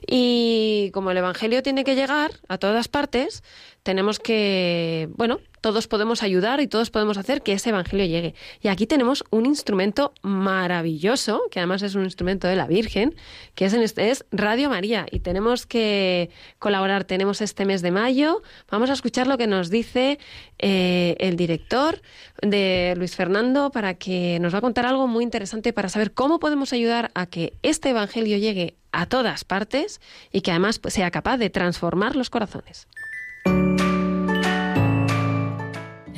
Y 0.05 0.91
como 0.93 1.09
el 1.09 1.17
Evangelio 1.17 1.63
tiene 1.63 1.83
que 1.83 1.95
llegar 1.95 2.29
a 2.47 2.59
todas 2.59 2.87
partes, 2.87 3.41
tenemos 3.89 4.19
que, 4.19 5.09
bueno, 5.15 5.39
todos 5.61 5.87
podemos 5.87 6.21
ayudar 6.21 6.61
y 6.61 6.67
todos 6.67 6.91
podemos 6.91 7.17
hacer 7.17 7.41
que 7.41 7.53
ese 7.53 7.69
Evangelio 7.69 8.05
llegue. 8.05 8.35
Y 8.61 8.67
aquí 8.67 8.85
tenemos 8.85 9.23
un 9.31 9.47
instrumento 9.47 10.13
maravilloso, 10.21 11.41
que 11.49 11.57
además 11.57 11.81
es 11.81 11.95
un 11.95 12.03
instrumento 12.03 12.47
de 12.47 12.55
la 12.55 12.67
Virgen, 12.67 13.15
que 13.55 13.65
es, 13.65 13.73
este, 13.73 14.11
es 14.11 14.25
Radio 14.31 14.69
María. 14.69 15.07
Y 15.09 15.21
tenemos 15.21 15.65
que 15.65 16.29
colaborar. 16.59 17.03
Tenemos 17.03 17.41
este 17.41 17.65
mes 17.65 17.81
de 17.81 17.89
mayo. 17.89 18.43
Vamos 18.69 18.91
a 18.91 18.93
escuchar 18.93 19.25
lo 19.25 19.39
que 19.39 19.47
nos 19.47 19.71
dice 19.71 20.19
eh, 20.59 21.15
el 21.19 21.35
director 21.35 22.03
de 22.43 22.93
Luis 22.95 23.15
Fernando 23.15 23.71
para 23.71 23.95
que 23.95 24.37
nos 24.39 24.53
va 24.53 24.59
a 24.59 24.61
contar 24.61 24.85
algo 24.85 25.07
muy 25.07 25.23
interesante 25.23 25.73
para 25.73 25.89
saber 25.89 26.13
cómo 26.13 26.37
podemos 26.37 26.73
ayudar 26.73 27.09
a 27.15 27.25
que 27.25 27.53
este 27.63 27.89
Evangelio 27.89 28.37
llegue 28.37 28.75
a 28.91 29.07
todas 29.07 29.45
partes 29.45 29.99
y 30.31 30.41
que 30.41 30.51
además 30.51 30.79
sea 30.89 31.09
capaz 31.09 31.37
de 31.37 31.49
transformar 31.49 32.15
los 32.15 32.29
corazones. 32.29 32.87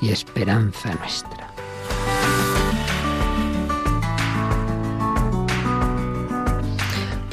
y 0.00 0.10
esperanza 0.10 0.94
nuestra. 0.94 1.46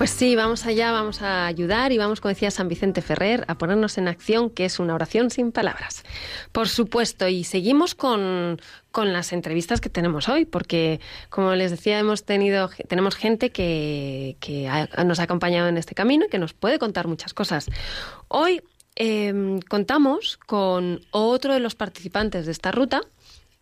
Pues 0.03 0.11
sí, 0.11 0.35
vamos 0.35 0.65
allá, 0.65 0.91
vamos 0.91 1.21
a 1.21 1.45
ayudar 1.45 1.93
y 1.93 1.97
vamos, 1.97 2.19
como 2.19 2.29
decía 2.33 2.51
San 2.51 2.67
Vicente 2.67 3.01
Ferrer, 3.01 3.45
a 3.47 3.55
ponernos 3.55 3.97
en 3.97 4.09
acción, 4.09 4.49
que 4.49 4.65
es 4.65 4.79
una 4.79 4.95
oración 4.95 5.29
sin 5.29 5.53
palabras. 5.53 6.03
Por 6.51 6.67
supuesto, 6.67 7.29
y 7.29 7.45
seguimos 7.45 7.95
con, 7.95 8.59
con 8.91 9.13
las 9.13 9.31
entrevistas 9.31 9.79
que 9.79 9.89
tenemos 9.89 10.27
hoy, 10.27 10.43
porque, 10.43 10.99
como 11.29 11.55
les 11.55 11.71
decía, 11.71 11.99
hemos 11.99 12.25
tenido, 12.25 12.69
tenemos 12.89 13.15
gente 13.15 13.51
que, 13.51 14.35
que 14.41 14.69
nos 15.05 15.19
ha 15.21 15.23
acompañado 15.23 15.69
en 15.69 15.77
este 15.77 15.95
camino 15.95 16.25
y 16.25 16.29
que 16.29 16.37
nos 16.37 16.53
puede 16.53 16.79
contar 16.79 17.07
muchas 17.07 17.33
cosas. 17.33 17.67
Hoy 18.27 18.61
Em, 18.95 19.59
contamos 19.61 20.37
con 20.37 21.01
otro 21.11 21.53
de 21.53 21.59
los 21.59 21.75
participantes 21.75 22.45
de 22.45 22.51
esta 22.51 22.71
ruta, 22.71 23.01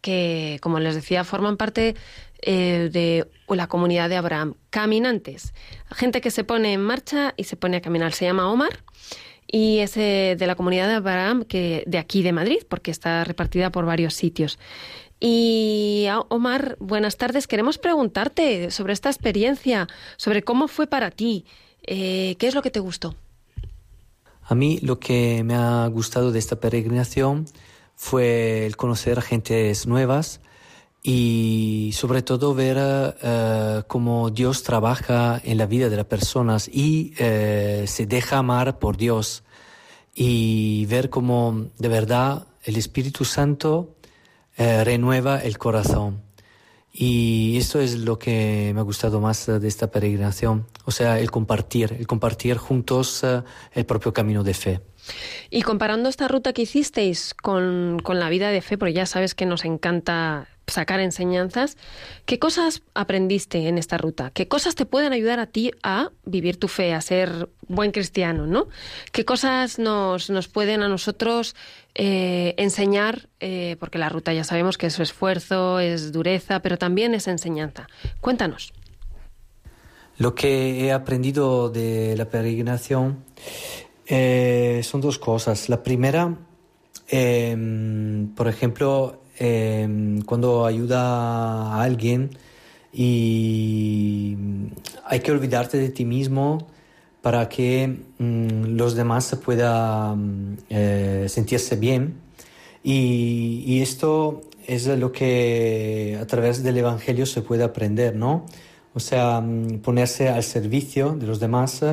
que, 0.02 0.58
como 0.62 0.80
les 0.80 0.96
decía, 0.96 1.24
forman 1.24 1.58
parte 1.58 1.96
eh, 2.42 2.90
de 2.92 3.28
la 3.56 3.68
comunidad 3.68 4.10
de 4.10 4.18
Abraham, 4.18 4.56
caminantes, 4.70 5.54
gente 5.92 6.22
que 6.22 6.32
se 6.32 6.44
pone 6.44 6.74
en 6.74 6.82
marcha 6.82 7.34
y 7.38 7.44
se 7.46 7.56
pone 7.56 7.78
a 7.78 7.82
caminar. 7.82 8.14
Se 8.14 8.26
llama 8.26 8.52
Omar 8.52 8.80
y 9.48 9.80
es 9.80 9.96
eh, 9.98 10.36
de 10.38 10.48
la 10.48 10.56
comunidad 10.56 10.88
de 10.88 10.96
Abraham 10.96 11.44
que 11.44 11.84
de 11.86 11.98
aquí 11.98 12.24
de 12.24 12.32
Madrid, 12.32 12.64
porque 12.68 12.92
está 12.92 13.24
repartida 13.24 13.72
por 13.72 13.86
varios 13.86 14.16
sitios. 14.16 14.58
Y 15.20 16.08
Omar, 16.30 16.78
buenas 16.80 17.18
tardes. 17.18 17.48
Queremos 17.48 17.78
preguntarte 17.78 18.72
sobre 18.72 18.94
esta 18.94 19.10
experiencia, 19.10 19.88
sobre 20.18 20.42
cómo 20.42 20.68
fue 20.68 20.88
para 20.88 21.12
ti, 21.12 21.46
eh, 21.84 22.36
qué 22.40 22.48
es 22.48 22.56
lo 22.56 22.64
que 22.64 22.72
te 22.72 22.80
gustó. 22.80 23.16
A 24.52 24.54
mí 24.54 24.80
lo 24.82 25.00
que 25.00 25.46
me 25.46 25.56
ha 25.56 25.88
gustado 25.88 26.34
de 26.34 26.40
esta 26.40 26.58
peregrinación 26.58 27.46
fue 27.96 28.66
el 28.66 28.76
conocer 28.76 29.22
gentes 29.22 29.88
nuevas 29.88 30.42
y 31.02 31.92
sobre 31.94 32.22
todo 32.22 32.54
ver 32.54 32.76
eh, 32.78 33.84
cómo 33.88 34.30
Dios 34.30 34.64
trabaja 34.64 35.40
en 35.42 35.58
la 35.58 35.68
vida 35.68 35.88
de 35.88 35.96
las 35.96 36.06
personas 36.06 36.68
y 36.68 37.14
eh, 37.18 37.86
se 37.88 38.06
deja 38.08 38.40
amar 38.40 38.78
por 38.78 38.98
Dios 38.98 39.46
y 40.14 40.86
ver 40.88 41.10
cómo 41.10 41.68
de 41.78 41.88
verdad 41.88 42.46
el 42.66 42.76
Espíritu 42.76 43.24
Santo 43.24 43.96
eh, 44.58 44.84
renueva 44.84 45.40
el 45.40 45.58
corazón. 45.58 46.24
Y 46.94 47.58
esto 47.58 47.80
es 47.80 48.00
lo 48.00 48.20
que 48.20 48.72
me 48.74 48.82
ha 48.82 48.84
gustado 48.84 49.22
más 49.22 49.46
de 49.46 49.66
esta 49.68 49.90
peregrinación, 49.90 50.68
o 50.84 50.92
sea, 50.92 51.20
el 51.20 51.32
compartir, 51.32 51.96
el 51.98 52.06
compartir 52.06 52.58
juntos 52.58 53.24
eh, 53.24 53.44
el 53.74 53.86
propio 53.86 54.14
camino 54.14 54.44
de 54.44 54.54
fe. 54.54 54.82
Y 55.50 55.62
comparando 55.62 56.10
esta 56.10 56.28
ruta 56.28 56.54
que 56.54 56.64
hicisteis 56.64 57.34
con, 57.34 58.00
con, 58.04 58.20
la 58.20 58.30
vida 58.30 58.50
de 58.50 58.62
fe, 58.62 58.78
porque 58.78 58.94
ya 58.94 59.06
sabes 59.06 59.36
que 59.36 59.46
nos 59.46 59.66
encanta 59.66 60.48
sacar 60.68 61.00
enseñanzas. 61.00 61.78
¿Qué 62.26 62.40
cosas 62.40 62.82
aprendiste 62.94 63.68
en 63.68 63.78
esta 63.78 63.98
ruta? 63.98 64.32
¿Qué 64.32 64.48
cosas 64.48 64.76
te 64.76 64.86
pueden 64.86 65.14
ayudar 65.14 65.40
a 65.40 65.48
ti 65.48 65.72
a 65.84 66.12
vivir 66.26 66.58
tu 66.58 66.68
fe, 66.68 66.94
a 66.94 67.02
ser 67.02 67.50
buen 67.68 67.92
cristiano, 67.92 68.48
¿no? 68.48 68.68
¿Qué 69.12 69.26
cosas 69.26 69.80
nos, 69.80 70.30
nos 70.30 70.48
pueden 70.48 70.82
a 70.84 70.88
nosotros 70.88 71.56
eh, 71.96 72.54
enseñar? 72.58 73.30
Eh, 73.40 73.76
porque 73.80 73.98
la 73.98 74.10
ruta 74.10 74.34
ya 74.34 74.44
sabemos 74.44 74.78
que 74.78 74.88
es 74.88 75.00
esfuerzo, 75.00 75.80
es 75.80 76.12
dureza, 76.12 76.62
pero 76.62 76.78
también 76.78 77.14
es 77.14 77.28
enseñanza. 77.28 77.88
Cuéntanos. 78.20 78.74
Lo 80.18 80.36
que 80.36 80.86
he 80.86 80.92
aprendido 80.92 81.70
de 81.70 82.16
la 82.16 82.26
peregrinación 82.26 83.24
eh, 84.06 84.82
son 84.84 85.02
dos 85.02 85.18
cosas. 85.18 85.70
La 85.70 85.82
primera, 85.82 86.38
em, 87.08 88.28
por 88.36 88.48
ejemplo, 88.48 89.24
Em, 89.44 90.22
cuando 90.22 90.68
ayuda 90.68 91.02
a 91.02 91.82
alguien 91.82 92.30
y 92.94 94.38
hay 95.04 95.20
que 95.22 95.32
olvidarte 95.32 95.80
de 95.80 95.90
ti 95.90 96.06
mismo 96.06 96.68
para 97.24 97.50
que 97.50 97.88
mm, 98.20 98.78
los 98.78 98.94
demás 98.94 99.36
puedan 99.44 100.60
eh, 100.70 101.26
sentirse 101.28 101.76
bien. 101.76 102.20
Y, 102.84 103.82
esto 103.82 104.42
es 104.68 104.86
lo 104.86 105.12
que 105.12 106.20
a 106.22 106.28
través 106.28 106.62
del 106.62 106.78
Evangelio 106.78 107.26
se 107.26 107.42
puede 107.42 107.64
aprender, 107.64 108.16
¿no? 108.16 108.46
O 108.94 109.00
sea, 109.00 109.42
mm, 109.42 109.80
ponerse 109.80 110.30
al 110.30 110.44
servicio 110.44 111.16
de 111.16 111.26
los 111.26 111.40
demás 111.40 111.84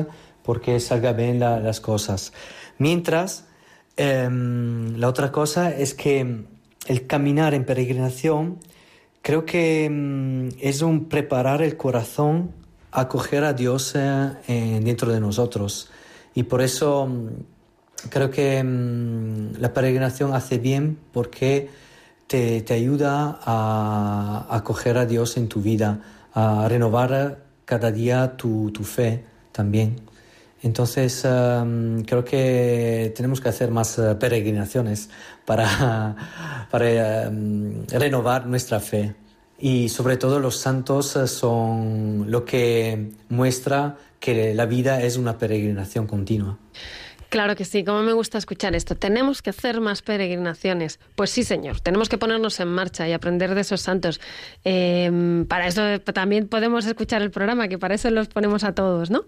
porque 0.43 0.79
salga 0.79 1.13
bien 1.13 1.39
las 1.39 1.79
cosas. 1.79 2.31
Mientras, 2.77 3.45
em, 3.97 4.95
la 4.97 5.07
otra 5.07 5.31
cosa 5.31 5.71
es 5.71 5.95
que 5.95 6.45
el 6.89 7.05
caminar 7.05 7.53
en 7.53 7.65
peregrinación 7.65 8.57
creo 9.21 9.45
que 9.45 9.87
mm, 9.89 10.57
es 10.59 10.81
un 10.81 11.05
preparar 11.05 11.61
el 11.61 11.77
corazón 11.77 12.51
a 12.91 13.01
acoger 13.01 13.43
a 13.43 13.53
Dios 13.53 13.93
eh, 13.95 14.81
dentro 14.83 15.11
de 15.11 15.19
nosotros. 15.19 15.91
Y 16.33 16.43
por 16.43 16.63
eso 16.63 17.05
mm, 17.05 18.09
creo 18.09 18.31
que 18.31 18.63
mm, 18.63 19.59
la 19.59 19.71
peregrinación 19.71 20.33
hace 20.33 20.57
bien 20.57 20.97
porque 21.13 21.69
te, 22.25 22.65
ayuda 22.73 23.39
a, 23.43 24.47
acoger 24.49 24.97
a 24.97 25.05
Dios 25.05 25.37
en 25.37 25.47
tu 25.47 25.61
vida, 25.61 26.01
a 26.33 26.67
renovar 26.67 27.43
cada 27.65 27.91
día 27.91 28.35
tu, 28.35 28.71
tu 28.71 28.83
fe 28.83 29.23
también. 29.51 30.08
Entonces, 30.61 31.23
em, 31.25 32.03
creo 32.03 32.25
que 32.25 33.13
tenemos 33.15 33.39
que 33.39 33.49
hacer 33.49 33.71
más 33.71 33.97
eh, 33.97 34.15
peregrinaciones 34.15 35.09
para, 35.45 36.15
em, 37.27 37.85
renovar 37.87 38.45
nuestra 38.45 38.79
fe. 38.79 39.15
Y 39.57 39.89
sobre 39.89 40.17
todo 40.17 40.39
los 40.39 40.57
santos 40.57 41.15
eh, 41.15 41.27
son 41.27 42.25
lo 42.29 42.45
que 42.45 43.11
muestra 43.29 43.97
que 44.19 44.53
la 44.53 44.65
vida 44.65 45.01
es 45.01 45.17
una 45.17 45.37
peregrinación 45.37 46.07
continua. 46.07 46.57
Claro 47.29 47.55
que 47.55 47.63
sí, 47.63 47.83
como 47.83 48.01
me 48.01 48.13
gusta 48.13 48.39
escuchar 48.39 48.75
esto. 48.75 48.95
Tenemos 48.95 49.43
que 49.43 49.51
hacer 49.51 49.81
más 49.81 50.01
peregrinaciones. 50.01 50.99
Pues 51.15 51.29
sí, 51.29 51.43
señor, 51.43 51.79
tenemos 51.79 52.09
que 52.09 52.17
ponernos 52.17 52.59
en 52.59 52.69
marcha 52.69 53.07
y 53.07 53.13
aprender 53.13 53.53
de 53.53 53.61
esos 53.61 53.81
santos. 53.81 54.19
Em, 54.63 55.45
para 55.45 55.67
eso 55.67 55.99
también 56.01 56.47
podemos 56.47 56.85
escuchar 56.87 57.21
el 57.21 57.29
programa, 57.29 57.67
que 57.67 57.77
para 57.77 57.95
eso 57.95 58.09
los 58.09 58.27
ponemos 58.29 58.63
a 58.63 58.73
todos, 58.73 59.11
¿no? 59.11 59.25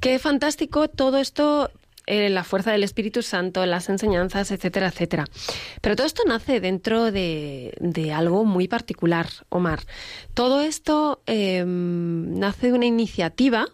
Qué 0.00 0.18
fantástico 0.18 0.88
todo 0.88 1.18
esto 1.18 1.70
eh, 2.10 2.30
la 2.30 2.42
fuerza 2.42 2.72
del 2.72 2.84
Espíritu 2.84 3.20
Santo, 3.20 3.66
las 3.66 3.90
enseñanzas, 3.90 4.50
etcétera, 4.50 4.88
etcétera. 4.88 5.26
Pero 5.82 5.94
todo 5.94 6.06
esto 6.06 6.22
nace 6.26 6.58
dentro 6.58 7.12
de, 7.12 7.74
algo 8.14 8.46
muy 8.46 8.66
particular, 8.66 9.28
Omar. 9.50 9.80
Todo 10.32 10.62
esto 10.62 11.20
em, 11.26 12.38
nace 12.38 12.68
de 12.68 12.72
una 12.72 12.86
iniciativa 12.86 13.66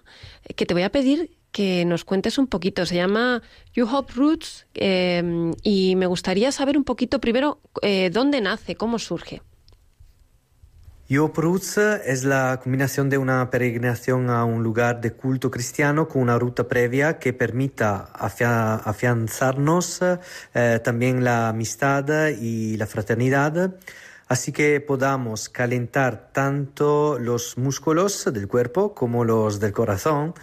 que 0.56 0.66
te 0.66 0.74
voy 0.74 0.82
a 0.82 0.90
pedir 0.90 1.30
que 1.54 1.84
nos 1.84 2.04
cuentes 2.04 2.36
un 2.36 2.48
poquito. 2.48 2.84
Se 2.84 2.96
llama 2.96 3.40
You 3.74 3.86
Hope 3.86 4.12
Roots 4.16 4.66
em, 4.74 5.52
y 5.62 5.94
me 5.94 6.06
gustaría 6.06 6.50
saber 6.50 6.76
un 6.76 6.82
poquito 6.82 7.20
primero 7.20 7.60
eh, 7.80 8.10
dónde 8.12 8.40
nace, 8.40 8.74
cómo 8.74 8.98
surge. 8.98 9.40
You 11.08 11.22
Hope 11.22 11.40
Roots 11.42 11.78
es 11.78 12.24
la 12.24 12.58
combinación 12.60 13.08
de 13.08 13.18
una 13.18 13.50
peregrinación 13.50 14.30
a 14.30 14.44
un 14.44 14.64
lugar 14.64 15.00
de 15.00 15.12
culto 15.12 15.48
cristiano 15.48 16.08
con 16.08 16.22
una 16.22 16.40
ruta 16.40 16.66
previa 16.66 17.20
que 17.20 17.32
permita 17.32 18.10
afianzarnos 18.12 20.00
eh, 20.54 20.80
también 20.82 21.22
la 21.22 21.50
amistad 21.50 22.30
y 22.30 22.76
la 22.78 22.86
fraternidad 22.86 23.76
así 24.26 24.50
que 24.50 24.80
podamos 24.80 25.48
calentar 25.50 26.30
tanto 26.32 27.18
los 27.20 27.58
músculos 27.58 28.24
del 28.32 28.48
cuerpo 28.48 28.94
como 28.94 29.24
los 29.24 29.60
del 29.60 29.72
corazón 29.72 30.34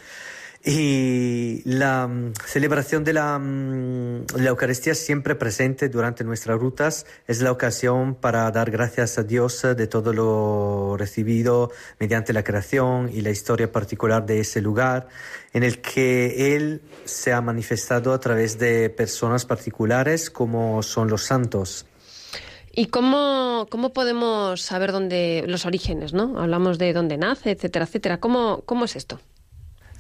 y 0.64 1.62
la 1.66 2.08
mm, 2.08 2.34
celebración 2.46 3.04
de 3.04 3.14
la, 3.14 3.40
mm, 3.40 4.26
la, 4.36 4.50
Eucaristía 4.50 4.94
siempre 4.94 5.34
presente 5.36 5.90
durante 5.90 6.24
nuestras 6.24 6.60
rutas 6.60 7.08
es 7.28 7.42
la 7.42 7.52
ocasión 7.52 8.14
para 8.14 8.50
dar 8.52 8.70
gracias 8.70 9.18
a 9.18 9.24
Dios 9.24 9.62
de 9.64 9.88
todo 9.88 10.14
lo 10.14 10.98
recibido 10.98 11.72
mediante 12.00 12.32
la 12.32 12.44
creación 12.44 13.10
y 13.12 13.22
la 13.22 13.32
historia 13.32 13.72
particular 13.72 14.26
de 14.26 14.42
ese 14.42 14.62
lugar 14.62 15.08
en 15.54 15.64
el 15.64 15.82
que 15.82 16.56
Él 16.56 16.82
se 17.06 17.34
ha 17.34 17.42
manifestado 17.42 18.14
a 18.14 18.20
través 18.20 18.60
de 18.60 18.92
personas 18.92 19.46
particulares 19.46 20.30
como 20.30 20.84
son 20.84 21.10
los 21.10 21.24
santos. 21.24 21.88
¿Y 22.74 22.86
cómo, 22.86 23.68
cómo 23.70 23.94
podemos 23.94 24.62
saber 24.62 24.92
dónde 24.92 25.44
los 25.48 25.66
orígenes, 25.66 26.14
no? 26.14 26.40
Hablamos 26.40 26.78
de 26.78 26.94
dónde 26.94 27.18
nace, 27.18 27.52
etcétera, 27.52 27.86
etcétera. 27.86 28.20
¿Cómo, 28.20 28.62
cómo 28.66 28.86
es 28.86 28.96
esto? 28.96 29.20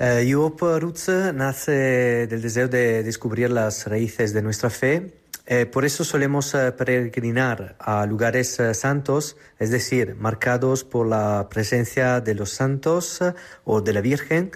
Eh, 0.03 0.33
Roots 0.33 1.09
nace 1.35 2.25
del 2.25 2.41
deseo 2.41 2.67
de 2.67 3.03
descubrir 3.03 3.51
las 3.51 3.85
raíces 3.85 4.33
de 4.33 4.41
nuestra 4.41 4.71
fe. 4.71 5.13
Eh, 5.45 5.67
por 5.67 5.85
eso 5.85 6.03
solemos 6.03 6.55
eh, 6.55 6.71
peregrinar 6.71 7.75
a 7.77 8.07
lugares 8.07 8.59
eh, 8.59 8.73
santos, 8.73 9.37
es 9.59 9.69
decir, 9.69 10.15
marcados 10.15 10.83
por 10.83 11.05
la 11.05 11.47
presencia 11.51 12.19
de 12.19 12.33
los 12.33 12.49
santos 12.49 13.19
o 13.63 13.81
de 13.81 13.93
la 13.93 14.01
Virgen, 14.01 14.49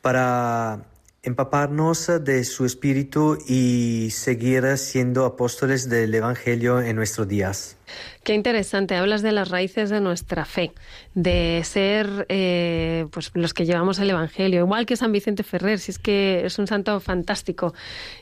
para 0.00 0.86
empaparnos 1.26 2.08
de 2.20 2.44
su 2.44 2.64
espíritu 2.64 3.36
y 3.48 4.10
seguir 4.12 4.78
siendo 4.78 5.24
apóstoles 5.24 5.88
del 5.88 6.14
Evangelio 6.14 6.80
en 6.80 6.94
nuestros 6.94 7.26
días. 7.26 7.76
Qué 8.22 8.34
interesante, 8.34 8.94
hablas 8.94 9.22
de 9.22 9.32
las 9.32 9.48
raíces 9.48 9.90
de 9.90 10.00
nuestra 10.00 10.44
fe, 10.44 10.72
de 11.14 11.62
ser 11.64 12.26
eh, 12.28 13.06
pues 13.10 13.32
los 13.34 13.54
que 13.54 13.66
llevamos 13.66 13.98
el 13.98 14.10
Evangelio, 14.10 14.60
igual 14.60 14.86
que 14.86 14.96
San 14.96 15.10
Vicente 15.10 15.42
Ferrer, 15.42 15.80
si 15.80 15.90
es 15.90 15.98
que 15.98 16.42
es 16.44 16.58
un 16.60 16.68
santo 16.68 16.98
fantástico. 17.00 17.74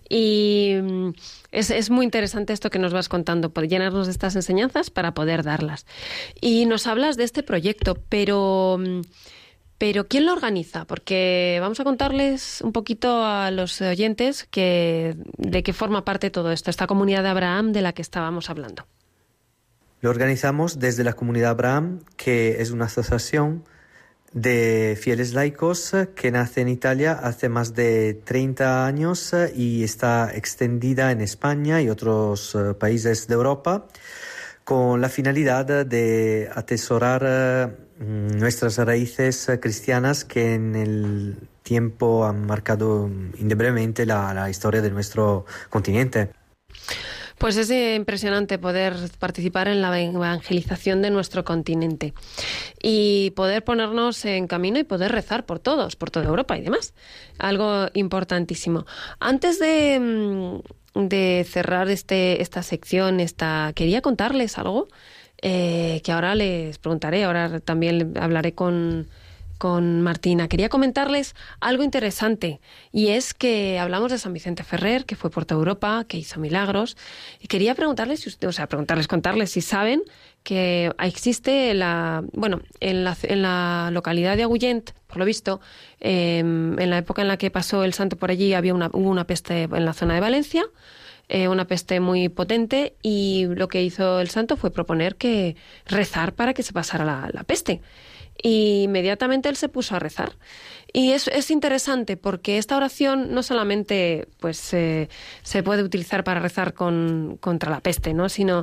Y 0.08 0.74
mm, 0.82 1.10
es, 1.52 1.70
es 1.70 1.90
muy 1.90 2.04
interesante 2.04 2.54
esto 2.54 2.70
que 2.70 2.78
nos 2.78 2.94
vas 2.94 3.10
contando, 3.10 3.52
por 3.52 3.68
llenarnos 3.68 4.06
de 4.06 4.12
estas 4.12 4.34
enseñanzas 4.34 4.88
para 4.90 5.12
poder 5.12 5.42
darlas. 5.42 5.86
Y 6.40 6.64
nos 6.64 6.86
hablas 6.86 7.16
de 7.18 7.24
este 7.24 7.42
proyecto, 7.42 7.98
pero... 8.08 8.78
Pero 9.78 10.06
¿quién 10.06 10.26
lo 10.26 10.32
organiza? 10.32 10.84
Porque 10.84 11.58
vamos 11.60 11.80
a 11.80 11.84
contarles 11.84 12.60
un 12.62 12.72
poquito 12.72 13.24
a 13.24 13.50
los 13.50 13.80
oyentes 13.80 14.46
que, 14.50 15.16
de 15.36 15.62
qué 15.62 15.72
forma 15.72 16.04
parte 16.04 16.30
todo 16.30 16.52
esto, 16.52 16.70
esta 16.70 16.86
comunidad 16.86 17.22
de 17.22 17.28
Abraham 17.30 17.72
de 17.72 17.82
la 17.82 17.92
que 17.92 18.02
estábamos 18.02 18.50
hablando. 18.50 18.86
Lo 20.00 20.10
organizamos 20.10 20.78
desde 20.78 21.02
la 21.02 21.14
comunidad 21.14 21.50
Abraham, 21.50 22.00
que 22.16 22.60
es 22.60 22.70
una 22.70 22.84
asociación 22.84 23.64
de 24.32 24.98
fieles 25.00 25.32
laicos 25.32 25.92
que 26.16 26.30
nace 26.30 26.60
en 26.60 26.68
Italia 26.68 27.12
hace 27.12 27.48
más 27.48 27.74
de 27.74 28.20
30 28.24 28.84
años 28.84 29.32
y 29.54 29.84
está 29.84 30.30
extendida 30.34 31.12
en 31.12 31.20
España 31.20 31.80
y 31.80 31.88
otros 31.88 32.54
eh, 32.54 32.74
países 32.74 33.28
de 33.28 33.34
Europa 33.34 33.86
con 34.64 35.00
la 35.00 35.08
finalidad 35.08 35.86
de 35.86 36.50
atesorar 36.54 37.22
eh, 37.24 37.68
nuestras 38.00 38.78
raíces 38.78 39.50
cristianas 39.60 40.24
que 40.24 40.54
en 40.54 40.74
el 40.74 41.48
tiempo 41.62 42.24
han 42.24 42.46
marcado 42.46 43.10
indeblemente 43.38 44.06
la, 44.06 44.48
historia 44.48 44.80
de 44.80 44.90
nuestro 44.90 45.46
continente. 45.70 46.30
Pues 47.38 47.56
es 47.56 47.70
impresionante 47.70 48.58
poder 48.58 48.94
participar 49.18 49.66
en 49.66 49.82
la 49.82 50.00
evangelización 50.00 51.02
de 51.02 51.10
nuestro 51.10 51.44
continente 51.44 52.14
y 52.80 53.32
poder 53.32 53.64
ponernos 53.64 54.24
en 54.24 54.46
camino 54.46 54.78
y 54.78 54.84
poder 54.84 55.10
rezar 55.10 55.44
por 55.44 55.58
todos, 55.58 55.96
por 55.96 56.10
toda 56.10 56.26
Europa 56.26 56.56
y 56.56 56.62
demás. 56.62 56.94
Algo 57.38 57.88
importantísimo. 57.94 58.86
Antes 59.18 59.58
de, 59.58 59.98
mm, 60.00 60.60
de 60.94 61.46
cerrar 61.48 61.90
este, 61.90 62.40
esta 62.40 62.62
sección, 62.62 63.20
esta, 63.20 63.72
quería 63.74 64.00
contarles 64.00 64.58
algo 64.58 64.88
eh, 65.42 66.00
que 66.04 66.12
ahora 66.12 66.34
les 66.34 66.78
preguntaré. 66.78 67.24
Ahora 67.24 67.60
también 67.60 68.14
hablaré 68.18 68.54
con, 68.54 69.08
con 69.58 70.02
Martina. 70.02 70.48
Quería 70.48 70.68
comentarles 70.68 71.34
algo 71.60 71.82
interesante 71.82 72.60
y 72.92 73.08
es 73.08 73.34
que 73.34 73.78
hablamos 73.78 74.12
de 74.12 74.18
San 74.18 74.32
Vicente 74.32 74.62
Ferrer, 74.62 75.04
que 75.04 75.16
fue 75.16 75.30
por 75.30 75.44
toda 75.44 75.58
Europa, 75.58 76.04
que 76.08 76.16
hizo 76.18 76.40
milagros, 76.40 76.96
y 77.40 77.48
quería 77.48 77.74
preguntarles, 77.74 78.38
o 78.44 78.52
sea, 78.52 78.66
preguntarles, 78.68 79.08
contarles 79.08 79.50
si 79.50 79.60
saben 79.60 80.02
que 80.44 80.92
existe 81.00 81.74
la, 81.74 82.22
bueno, 82.32 82.60
en 82.78 83.02
la, 83.02 83.16
en 83.22 83.42
la 83.42 83.88
localidad 83.90 84.36
de 84.36 84.44
Agullent, 84.44 84.90
por 85.08 85.16
lo 85.16 85.24
visto, 85.24 85.60
em, 86.00 86.78
en 86.78 86.90
la 86.90 86.98
época 86.98 87.22
en 87.22 87.28
la 87.28 87.38
que 87.38 87.50
pasó 87.50 87.82
el 87.82 87.94
santo 87.94 88.16
por 88.16 88.30
allí 88.30 88.52
había 88.52 88.74
una, 88.74 88.90
hubo 88.92 89.10
una 89.10 89.26
peste 89.26 89.62
en 89.62 89.84
la 89.84 89.94
zona 89.94 90.14
de 90.14 90.20
Valencia, 90.20 90.64
eh, 91.28 91.48
una 91.48 91.66
peste 91.66 91.98
muy 91.98 92.28
potente 92.28 92.94
y 93.02 93.46
lo 93.46 93.68
que 93.68 93.82
hizo 93.82 94.20
el 94.20 94.28
santo 94.28 94.58
fue 94.58 94.70
proponer 94.70 95.16
que 95.16 95.56
rezar 95.86 96.34
para 96.34 96.52
que 96.52 96.62
se 96.62 96.74
pasara 96.74 97.04
la, 97.06 97.30
la 97.32 97.42
peste 97.44 97.80
y 98.42 98.82
inmediatamente 98.84 99.48
él 99.48 99.56
se 99.56 99.68
puso 99.68 99.96
a 99.96 99.98
rezar. 99.98 100.32
Y 100.92 101.10
es, 101.10 101.26
es 101.28 101.50
interesante 101.50 102.16
porque 102.16 102.56
esta 102.56 102.76
oración 102.76 103.34
no 103.34 103.42
solamente 103.42 104.28
pues, 104.38 104.58
se 104.58 105.08
puede 105.64 105.82
utilizar 105.82 106.22
para 106.22 106.38
rezar 106.38 106.72
con, 106.72 107.36
contra 107.40 107.70
la 107.70 107.80
peste, 107.80 108.14
¿no? 108.14 108.28
sino 108.28 108.62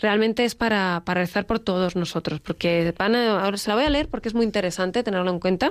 realmente 0.00 0.44
es 0.44 0.54
para, 0.54 1.02
para 1.04 1.22
rezar 1.22 1.44
por 1.44 1.58
todos 1.58 1.96
nosotros. 1.96 2.40
Porque 2.40 2.94
van 2.96 3.16
ahora 3.16 3.56
se 3.56 3.68
la 3.68 3.74
voy 3.74 3.84
a 3.84 3.90
leer 3.90 4.08
porque 4.08 4.28
es 4.28 4.34
muy 4.34 4.44
interesante 4.44 5.02
tenerlo 5.02 5.30
en 5.30 5.40
cuenta 5.40 5.70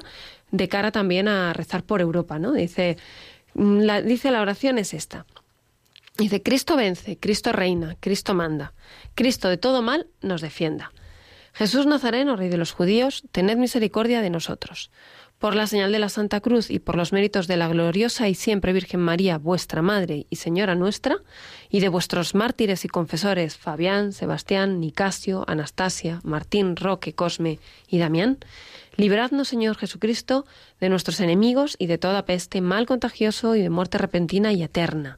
de 0.52 0.68
cara 0.68 0.92
también 0.92 1.30
a 1.30 1.54
rezar 1.54 1.84
por 1.84 2.02
Europa. 2.02 2.40
¿no? 2.40 2.52
Dice, 2.52 2.98
la, 3.56 4.02
dice 4.02 4.32
la 4.32 4.42
oración 4.42 4.80
es 4.80 4.94
esta. 4.94 5.26
Dice, 6.18 6.42
Cristo 6.42 6.76
vence, 6.76 7.18
Cristo 7.18 7.54
reina, 7.54 7.96
Cristo 8.00 8.34
manda, 8.34 8.74
Cristo 9.16 9.48
de 9.48 9.58
todo 9.58 9.82
mal 9.82 10.08
nos 10.22 10.42
defienda. 10.42 10.92
Jesús 11.54 11.86
Nazareno, 11.86 12.36
Rey 12.36 12.50
de 12.50 12.58
los 12.58 12.72
judíos, 12.72 13.24
tened 13.32 13.58
misericordia 13.58 14.22
de 14.22 14.30
nosotros. 14.30 14.90
Por 15.38 15.56
la 15.56 15.66
señal 15.66 15.92
de 15.92 16.00
la 16.00 16.08
Santa 16.08 16.40
Cruz 16.40 16.70
y 16.70 16.78
por 16.78 16.96
los 16.96 17.14
méritos 17.14 17.48
de 17.48 17.58
la 17.58 17.68
gloriosa 17.68 18.30
y 18.30 18.36
siempre 18.36 18.74
Virgen 18.74 19.00
María, 19.00 19.40
vuestra 19.40 19.82
Madre 19.82 20.28
y 20.30 20.36
Señora 20.36 20.76
nuestra, 20.76 21.18
y 21.70 21.80
de 21.80 21.90
vuestros 21.90 22.36
mártires 22.36 22.86
y 22.86 22.88
confesores 22.88 23.58
Fabián, 23.58 24.14
Sebastián, 24.14 24.80
Nicasio, 24.80 25.44
Anastasia, 25.48 26.20
Martín, 26.24 26.76
Roque, 26.76 27.14
Cosme 27.14 27.60
y 27.88 27.98
Damián, 27.98 28.38
libradnos, 28.98 29.48
Señor 29.48 29.78
Jesucristo, 29.78 30.46
de 30.80 30.90
nuestros 30.90 31.20
enemigos 31.20 31.76
y 31.80 31.88
de 31.88 31.98
toda 31.98 32.26
peste, 32.26 32.62
mal 32.62 32.86
contagioso 32.86 33.56
y 33.56 33.62
de 33.64 33.70
muerte 33.72 33.98
repentina 33.98 34.54
y 34.54 34.62
eterna 34.62 35.18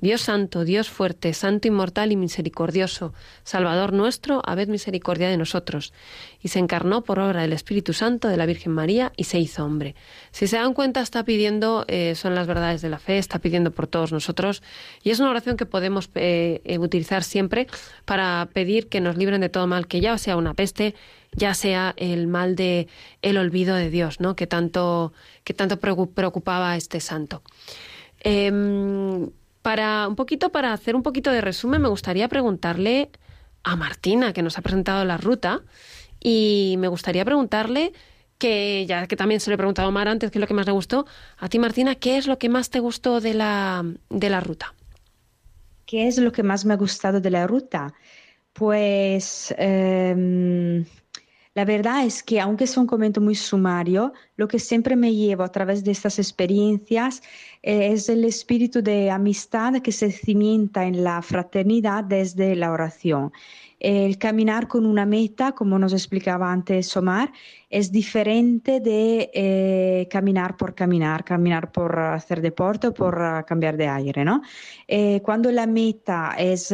Dios 0.00 0.22
santo, 0.22 0.64
Dios 0.64 0.88
fuerte, 0.88 1.32
santo, 1.34 1.68
inmortal 1.68 2.10
y 2.12 2.16
misericordioso, 2.16 3.12
Salvador 3.44 3.92
nuestro, 3.92 4.42
habed 4.46 4.68
misericordia 4.68 5.28
de 5.28 5.36
nosotros. 5.36 5.92
Y 6.42 6.48
se 6.48 6.58
encarnó 6.58 7.02
por 7.02 7.18
obra 7.18 7.42
del 7.42 7.52
Espíritu 7.52 7.92
Santo 7.92 8.28
de 8.28 8.36
la 8.36 8.46
Virgen 8.46 8.72
María 8.72 9.12
y 9.16 9.24
se 9.24 9.38
hizo 9.38 9.64
hombre. 9.64 9.94
Si 10.30 10.46
se 10.46 10.56
dan 10.56 10.72
cuenta, 10.72 11.00
está 11.00 11.24
pidiendo, 11.24 11.84
eh, 11.88 12.14
son 12.14 12.34
las 12.34 12.46
verdades 12.46 12.80
de 12.80 12.88
la 12.88 12.98
fe, 12.98 13.18
está 13.18 13.38
pidiendo 13.38 13.70
por 13.72 13.86
todos 13.86 14.10
nosotros. 14.10 14.62
Y 15.02 15.10
es 15.10 15.20
una 15.20 15.30
oración 15.30 15.56
que 15.56 15.66
podemos 15.66 16.08
eh, 16.14 16.62
eh, 16.64 16.78
utilizar 16.78 17.22
siempre 17.22 17.66
para 18.06 18.48
pedir 18.52 18.88
que 18.88 19.00
nos 19.00 19.16
libren 19.16 19.42
de 19.42 19.50
todo 19.50 19.66
mal, 19.66 19.86
que 19.86 20.00
ya 20.00 20.16
sea 20.16 20.36
una 20.36 20.54
peste, 20.54 20.94
ya 21.32 21.54
sea 21.54 21.94
el 21.96 22.26
mal 22.26 22.56
de 22.56 22.88
el 23.22 23.36
olvido 23.36 23.76
de 23.76 23.90
Dios, 23.90 24.20
¿no? 24.20 24.34
Que 24.34 24.46
tanto, 24.46 25.12
que 25.44 25.54
tanto 25.54 25.78
preocupaba 25.78 26.72
a 26.72 26.76
este 26.76 27.00
santo. 27.00 27.42
Em, 28.20 29.30
para 29.62 30.08
un 30.08 30.16
poquito, 30.16 30.50
para 30.50 30.72
hacer 30.72 30.96
un 30.96 31.02
poquito 31.02 31.30
de 31.30 31.40
resumen, 31.40 31.82
me 31.82 31.88
gustaría 31.88 32.28
preguntarle 32.28 33.10
a 33.62 33.76
Martina, 33.76 34.32
que 34.32 34.42
nos 34.42 34.58
ha 34.58 34.62
presentado 34.62 35.04
la 35.04 35.16
ruta, 35.16 35.62
y 36.18 36.76
me 36.78 36.88
gustaría 36.88 37.24
preguntarle 37.24 37.92
que 38.38 38.86
ya 38.86 39.06
que 39.06 39.16
también 39.16 39.40
se 39.40 39.50
lo 39.50 39.54
he 39.54 39.58
preguntado 39.58 39.88
a 39.88 39.90
Mar 39.90 40.08
antes, 40.08 40.30
qué 40.30 40.38
es 40.38 40.40
lo 40.40 40.46
que 40.46 40.54
más 40.54 40.66
le 40.66 40.72
gustó, 40.72 41.06
a 41.36 41.48
ti 41.48 41.58
Martina, 41.58 41.94
¿qué 41.94 42.16
es 42.16 42.26
lo 42.26 42.38
que 42.38 42.48
más 42.48 42.70
te 42.70 42.80
gustó 42.80 43.20
de 43.20 43.34
la, 43.34 43.84
de 44.08 44.30
la 44.30 44.40
ruta? 44.40 44.74
¿Qué 45.84 46.08
es 46.08 46.18
lo 46.18 46.32
que 46.32 46.42
más 46.42 46.64
me 46.64 46.72
ha 46.72 46.76
gustado 46.76 47.20
de 47.20 47.30
la 47.30 47.46
ruta? 47.46 47.92
Pues 48.52 49.54
em, 49.58 50.84
la 51.60 51.66
verdad 51.66 52.06
es 52.06 52.22
que 52.22 52.40
aunque 52.40 52.64
es 52.64 52.78
un 52.78 52.86
comentario 52.86 53.26
muy 53.26 53.34
sumario, 53.34 54.14
lo 54.36 54.48
que 54.48 54.58
siempre 54.58 54.96
me 54.96 55.14
llevo 55.14 55.42
a 55.42 55.52
través 55.52 55.84
de 55.84 55.90
estas 55.90 56.18
experiencias 56.18 57.22
eh, 57.62 57.92
es 57.92 58.08
el 58.08 58.24
espíritu 58.24 58.80
de 58.80 59.10
amistad 59.10 59.74
que 59.82 59.92
se 59.92 60.10
cimienta 60.10 60.86
en 60.86 61.04
la 61.04 61.20
fraternidad 61.20 62.02
desde 62.04 62.56
la 62.56 62.72
oración. 62.72 63.30
El 63.78 64.16
caminar 64.16 64.68
con 64.68 64.86
una 64.86 65.04
meta, 65.04 65.52
como 65.52 65.78
nos 65.78 65.92
explicaba 65.92 66.50
antes 66.50 66.96
Omar, 66.96 67.30
es 67.68 67.92
diferente 67.92 68.80
de 68.80 69.30
eh, 69.34 70.08
caminar 70.10 70.56
por 70.56 70.74
caminar, 70.74 71.24
caminar 71.24 71.70
por 71.72 71.98
hacer 71.98 72.40
deporte 72.40 72.86
o 72.86 72.94
por 72.94 73.20
uh, 73.20 73.44
cambiar 73.46 73.76
de 73.76 73.86
aire. 73.86 74.24
¿no? 74.24 74.40
Eh, 74.88 75.20
cuando 75.22 75.52
la 75.52 75.66
meta 75.66 76.36
es 76.38 76.72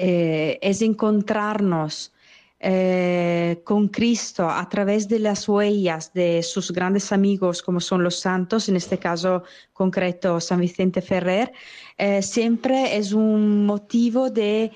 eh, 0.00 0.60
es 0.62 0.80
encontrarnos 0.80 2.12
eh, 2.60 3.60
con 3.64 3.88
Cristo 3.88 4.48
a 4.48 4.68
través 4.68 5.08
de 5.08 5.18
las 5.18 5.48
huellas 5.48 6.12
de 6.12 6.44
sus 6.44 6.70
grandes 6.70 7.10
amigos 7.10 7.64
como 7.64 7.80
son 7.80 8.04
los 8.04 8.20
santos, 8.20 8.68
en 8.68 8.76
este 8.76 8.98
caso 8.98 9.42
concreto 9.72 10.40
San 10.40 10.60
Vicente 10.60 11.02
Ferrer, 11.02 11.50
eh, 11.96 12.22
siempre 12.22 12.96
es 12.96 13.12
un 13.12 13.66
motivo 13.66 14.30
de 14.30 14.70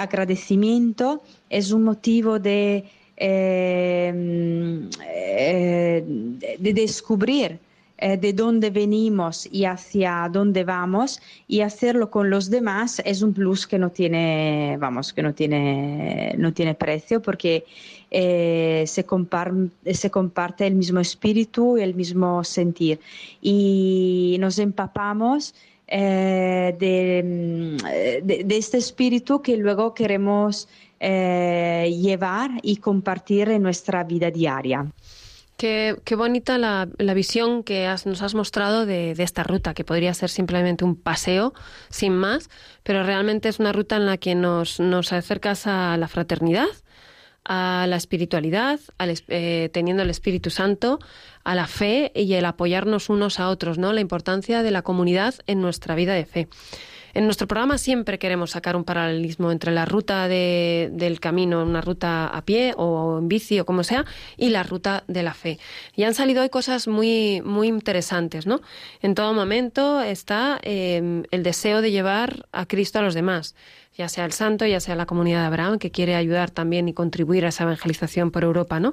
agradecimiento, 0.00 1.22
es 1.48 1.70
un 1.70 1.84
motivo 1.84 2.40
de, 2.40 2.90
de 3.16 4.88
descubrir 6.58 7.60
eh, 7.98 8.18
de 8.18 8.34
dónde 8.34 8.68
venimos 8.68 9.48
y 9.50 9.64
hacia 9.64 10.28
dónde 10.30 10.64
vamos 10.64 11.18
y 11.48 11.62
hacerlo 11.62 12.10
con 12.10 12.28
los 12.28 12.50
demás 12.50 13.00
es 13.06 13.22
un 13.22 13.32
plus 13.32 13.66
que 13.66 13.78
no 13.78 13.90
tiene, 13.90 14.76
vamos, 14.78 15.14
que 15.14 15.22
no 15.22 15.32
tiene, 15.32 16.34
no 16.36 16.52
tiene 16.52 16.74
precio 16.74 17.22
porque 17.22 17.64
eh, 18.10 18.84
se, 18.86 19.06
se 19.94 20.10
comparte 20.10 20.66
el 20.66 20.74
mismo 20.74 21.00
espíritu 21.00 21.78
y 21.78 21.82
el 21.82 21.94
mismo 21.94 22.44
sentir 22.44 23.00
y 23.40 24.36
nos 24.40 24.58
empapamos 24.58 25.54
eh, 25.88 26.76
de, 26.78 28.42
de, 28.44 28.56
este 28.58 28.76
espíritu 28.76 29.40
que 29.40 29.56
luego 29.56 29.94
queremos 29.94 30.68
llevar 31.00 32.50
y 32.62 32.76
compartir 32.76 33.48
en 33.48 33.62
nuestra 33.62 34.04
vida 34.04 34.30
diaria. 34.30 34.86
Qué, 35.56 35.96
bonita 36.16 36.58
la, 36.58 36.86
visión 37.14 37.64
que 37.64 37.88
nos 38.04 38.20
has 38.20 38.34
mostrado 38.34 38.84
de, 38.84 39.12
esta 39.12 39.42
ruta, 39.42 39.72
que 39.72 39.84
podría 39.84 40.12
ser 40.12 40.28
simplemente 40.28 40.84
un 40.84 40.96
paseo 40.96 41.54
sin 41.88 42.14
más, 42.14 42.50
pero 42.82 43.02
realmente 43.04 43.48
es 43.48 43.58
una 43.58 43.72
ruta 43.72 43.96
en 43.96 44.04
la 44.04 44.18
que 44.18 44.34
nos, 44.34 44.80
nos 44.80 45.14
acercas 45.14 45.66
a 45.66 45.96
la 45.96 46.08
fraternidad, 46.08 46.66
a 47.44 47.86
la 47.88 47.96
espiritualidad, 47.96 48.80
eh, 49.28 49.70
teniendo 49.72 50.02
el 50.02 50.10
Espíritu 50.10 50.50
Santo, 50.50 50.98
a 51.42 51.54
la 51.54 51.66
fe 51.66 52.12
y 52.14 52.34
el 52.34 52.44
apoyarnos 52.44 53.08
unos 53.08 53.40
a 53.40 53.48
otros, 53.48 53.78
¿no? 53.78 53.94
La 53.94 54.00
importancia 54.02 54.62
de 54.62 54.70
la 54.70 54.82
comunidad 54.82 55.36
en 55.46 55.62
nuestra 55.62 55.94
vida 55.94 56.12
de 56.12 56.26
fe. 56.26 56.48
En 57.16 57.24
nuestro 57.24 57.48
programa 57.48 57.78
siempre 57.78 58.18
queremos 58.18 58.50
sacar 58.50 58.76
un 58.76 58.84
paralelismo 58.84 59.50
entre 59.50 59.72
la 59.72 59.86
ruta 59.86 60.28
del 60.28 61.18
camino, 61.18 61.62
una 61.62 61.80
ruta 61.80 62.26
a 62.26 62.44
pie 62.44 62.74
o 62.76 63.20
en 63.20 63.26
bici 63.26 63.58
o 63.58 63.64
como 63.64 63.84
sea, 63.84 64.04
y 64.36 64.50
la 64.50 64.62
ruta 64.62 65.02
de 65.08 65.22
la 65.22 65.32
fe. 65.32 65.58
Y 65.94 66.02
han 66.02 66.12
salido 66.12 66.42
hoy 66.42 66.50
cosas 66.50 66.88
muy, 66.88 67.40
muy 67.40 67.68
interesantes, 67.68 68.46
¿no? 68.46 68.60
En 69.00 69.14
todo 69.14 69.32
momento 69.32 70.02
está 70.02 70.60
eh, 70.62 71.22
el 71.30 71.42
deseo 71.42 71.80
de 71.80 71.90
llevar 71.90 72.46
a 72.52 72.66
Cristo 72.66 72.98
a 72.98 73.02
los 73.02 73.14
demás 73.14 73.54
ya 73.96 74.08
sea 74.08 74.24
el 74.24 74.32
santo, 74.32 74.66
ya 74.66 74.80
sea 74.80 74.94
la 74.94 75.06
comunidad 75.06 75.40
de 75.40 75.46
Abraham, 75.46 75.78
que 75.78 75.90
quiere 75.90 76.14
ayudar 76.14 76.50
también 76.50 76.88
y 76.88 76.92
contribuir 76.92 77.46
a 77.46 77.48
esa 77.48 77.64
evangelización 77.64 78.30
por 78.30 78.44
Europa, 78.44 78.78
¿no? 78.78 78.92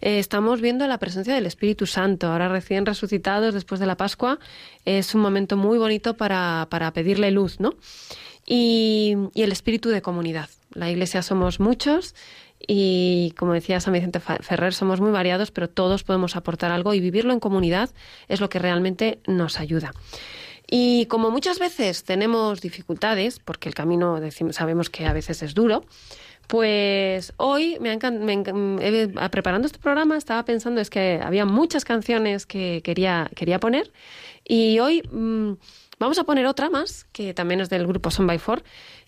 Eh, 0.00 0.18
estamos 0.18 0.60
viendo 0.60 0.86
la 0.86 0.98
presencia 0.98 1.34
del 1.34 1.46
Espíritu 1.46 1.86
Santo, 1.86 2.28
ahora 2.28 2.48
recién 2.48 2.86
resucitados 2.86 3.54
después 3.54 3.80
de 3.80 3.86
la 3.86 3.96
Pascua, 3.96 4.38
es 4.84 5.14
un 5.14 5.20
momento 5.20 5.56
muy 5.56 5.78
bonito 5.78 6.16
para, 6.16 6.68
para 6.70 6.92
pedirle 6.92 7.30
luz, 7.30 7.60
¿no? 7.60 7.74
Y, 8.46 9.14
y 9.34 9.42
el 9.42 9.52
espíritu 9.52 9.90
de 9.90 10.02
comunidad. 10.02 10.48
La 10.72 10.90
Iglesia 10.90 11.22
somos 11.22 11.60
muchos 11.60 12.14
y 12.66 13.34
como 13.38 13.52
decía 13.52 13.80
San 13.80 13.92
Vicente 13.92 14.20
Ferrer, 14.20 14.74
somos 14.74 15.00
muy 15.00 15.10
variados, 15.10 15.50
pero 15.50 15.68
todos 15.68 16.04
podemos 16.04 16.36
aportar 16.36 16.72
algo 16.72 16.94
y 16.94 17.00
vivirlo 17.00 17.32
en 17.32 17.40
comunidad 17.40 17.90
es 18.28 18.40
lo 18.40 18.48
que 18.48 18.58
realmente 18.58 19.20
nos 19.26 19.60
ayuda. 19.60 19.92
Y 20.72 21.06
como 21.06 21.30
muchas 21.32 21.58
veces 21.58 22.04
tenemos 22.04 22.60
dificultades, 22.60 23.40
porque 23.40 23.68
el 23.68 23.74
camino 23.74 24.20
sabemos 24.52 24.88
que 24.88 25.04
a 25.04 25.12
veces 25.12 25.42
es 25.42 25.52
duro, 25.52 25.84
pues 26.46 27.32
hoy, 27.36 27.76
me, 27.80 27.96
me 27.96 29.08
preparando 29.30 29.66
este 29.66 29.80
programa, 29.80 30.16
estaba 30.16 30.44
pensando 30.44 30.80
es 30.80 30.88
que 30.88 31.20
había 31.22 31.44
muchas 31.44 31.84
canciones 31.84 32.46
que 32.46 32.82
quería, 32.84 33.28
quería 33.34 33.58
poner 33.58 33.92
y 34.44 34.78
hoy 34.78 35.02
mm, 35.10 35.54
vamos 35.98 36.18
a 36.18 36.24
poner 36.24 36.46
otra 36.46 36.70
más, 36.70 37.04
que 37.12 37.34
también 37.34 37.60
es 37.60 37.68
del 37.68 37.86
grupo 37.86 38.10
Son 38.12 38.26
by 38.26 38.38
Four, 38.38 38.62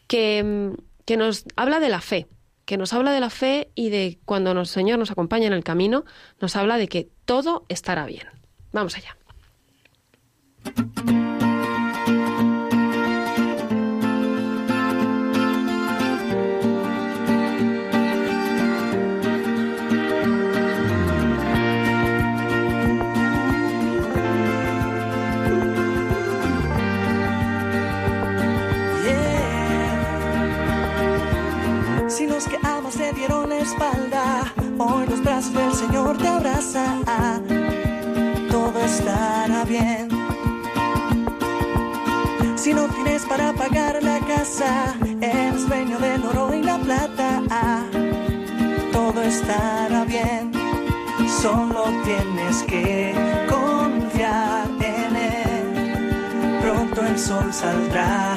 que, 0.08 0.42
mm, 0.42 0.82
que 1.04 1.16
nos 1.16 1.44
habla 1.56 1.78
de 1.78 1.88
la 1.88 2.00
fe 2.00 2.26
que 2.64 2.76
nos 2.76 2.92
habla 2.92 3.12
de 3.12 3.20
la 3.20 3.28
fe 3.28 3.70
y 3.74 3.90
de 3.90 4.20
cuando 4.24 4.52
el 4.52 4.66
Señor 4.66 4.98
nos 4.98 5.10
acompaña 5.10 5.48
en 5.48 5.52
el 5.52 5.64
camino, 5.64 6.04
nos 6.40 6.54
habla 6.54 6.78
de 6.78 6.86
que 6.86 7.10
todo 7.24 7.66
estará 7.68 8.06
bien. 8.06 8.28
Vamos 8.72 8.96
allá. 8.96 9.16
Si 32.12 32.26
los 32.26 32.44
que 32.44 32.58
amas 32.62 32.94
te 32.94 33.10
dieron 33.14 33.48
la 33.48 33.60
espalda, 33.60 34.52
hoy 34.78 35.06
los 35.06 35.22
brazos 35.22 35.54
del 35.54 35.72
Señor 35.72 36.18
te 36.18 36.28
abrazan. 36.28 37.02
Todo 38.50 38.78
estará 38.84 39.64
bien. 39.64 40.08
Si 42.54 42.74
no 42.74 42.86
tienes 42.88 43.24
para 43.24 43.54
pagar 43.54 44.02
la 44.02 44.18
casa, 44.20 44.94
el 45.22 45.58
sueño 45.58 45.98
del 46.00 46.22
oro 46.26 46.54
y 46.54 46.62
la 46.62 46.76
plata, 46.76 47.42
todo 48.92 49.22
estará 49.22 50.04
bien. 50.04 50.52
Solo 51.40 51.84
tienes 52.04 52.62
que 52.64 53.14
confiar 53.48 54.68
en 54.80 55.16
él. 55.16 56.60
Pronto 56.60 57.06
el 57.06 57.18
sol 57.18 57.50
saldrá 57.54 58.36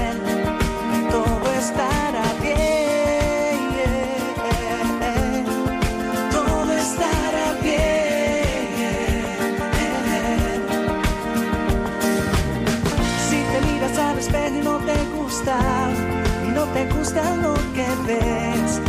te 16.73 16.85
gusta 16.93 17.35
lo 17.35 17.53
que 17.73 17.85
ves, 18.07 18.81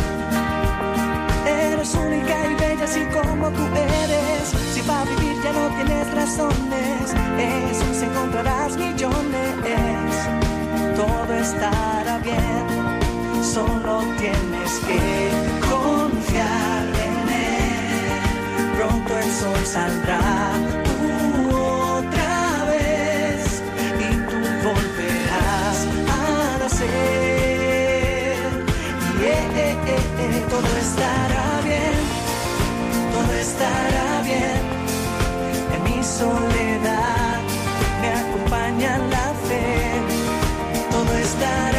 eres 1.45 1.93
única 1.95 2.35
y 2.49 2.55
bella 2.55 2.83
así 2.83 3.01
como 3.13 3.49
tú 3.49 3.63
eres. 3.75 4.53
Si 4.73 4.81
para 4.81 5.03
vivir 5.05 5.35
ya 5.43 5.53
no 5.53 5.67
tienes 5.75 6.13
razones, 6.13 7.13
en 7.37 7.67
Jesús 7.67 8.01
encontrarás 8.03 8.77
millones. 8.77 10.13
Todo 10.95 11.33
estará 11.35 12.19
bien, 12.19 13.43
solo 13.43 14.03
tienes 14.17 14.71
que 14.87 15.01
confiar 15.69 16.85
en 17.07 17.29
Él. 17.29 18.75
Pronto 18.77 19.17
el 19.17 19.31
sol 19.31 19.65
saldrá 19.65 20.12
todo 30.53 30.77
estará 30.77 31.61
bien, 31.63 31.95
todo 33.15 33.33
estará 33.47 34.21
bien. 34.21 34.61
En 35.75 35.81
mi 35.87 36.03
soledad 36.03 37.39
me 38.01 38.09
acompaña 38.21 38.97
la 39.15 39.27
fe. 39.47 39.65
Todo 40.91 41.13
estará 41.27 41.72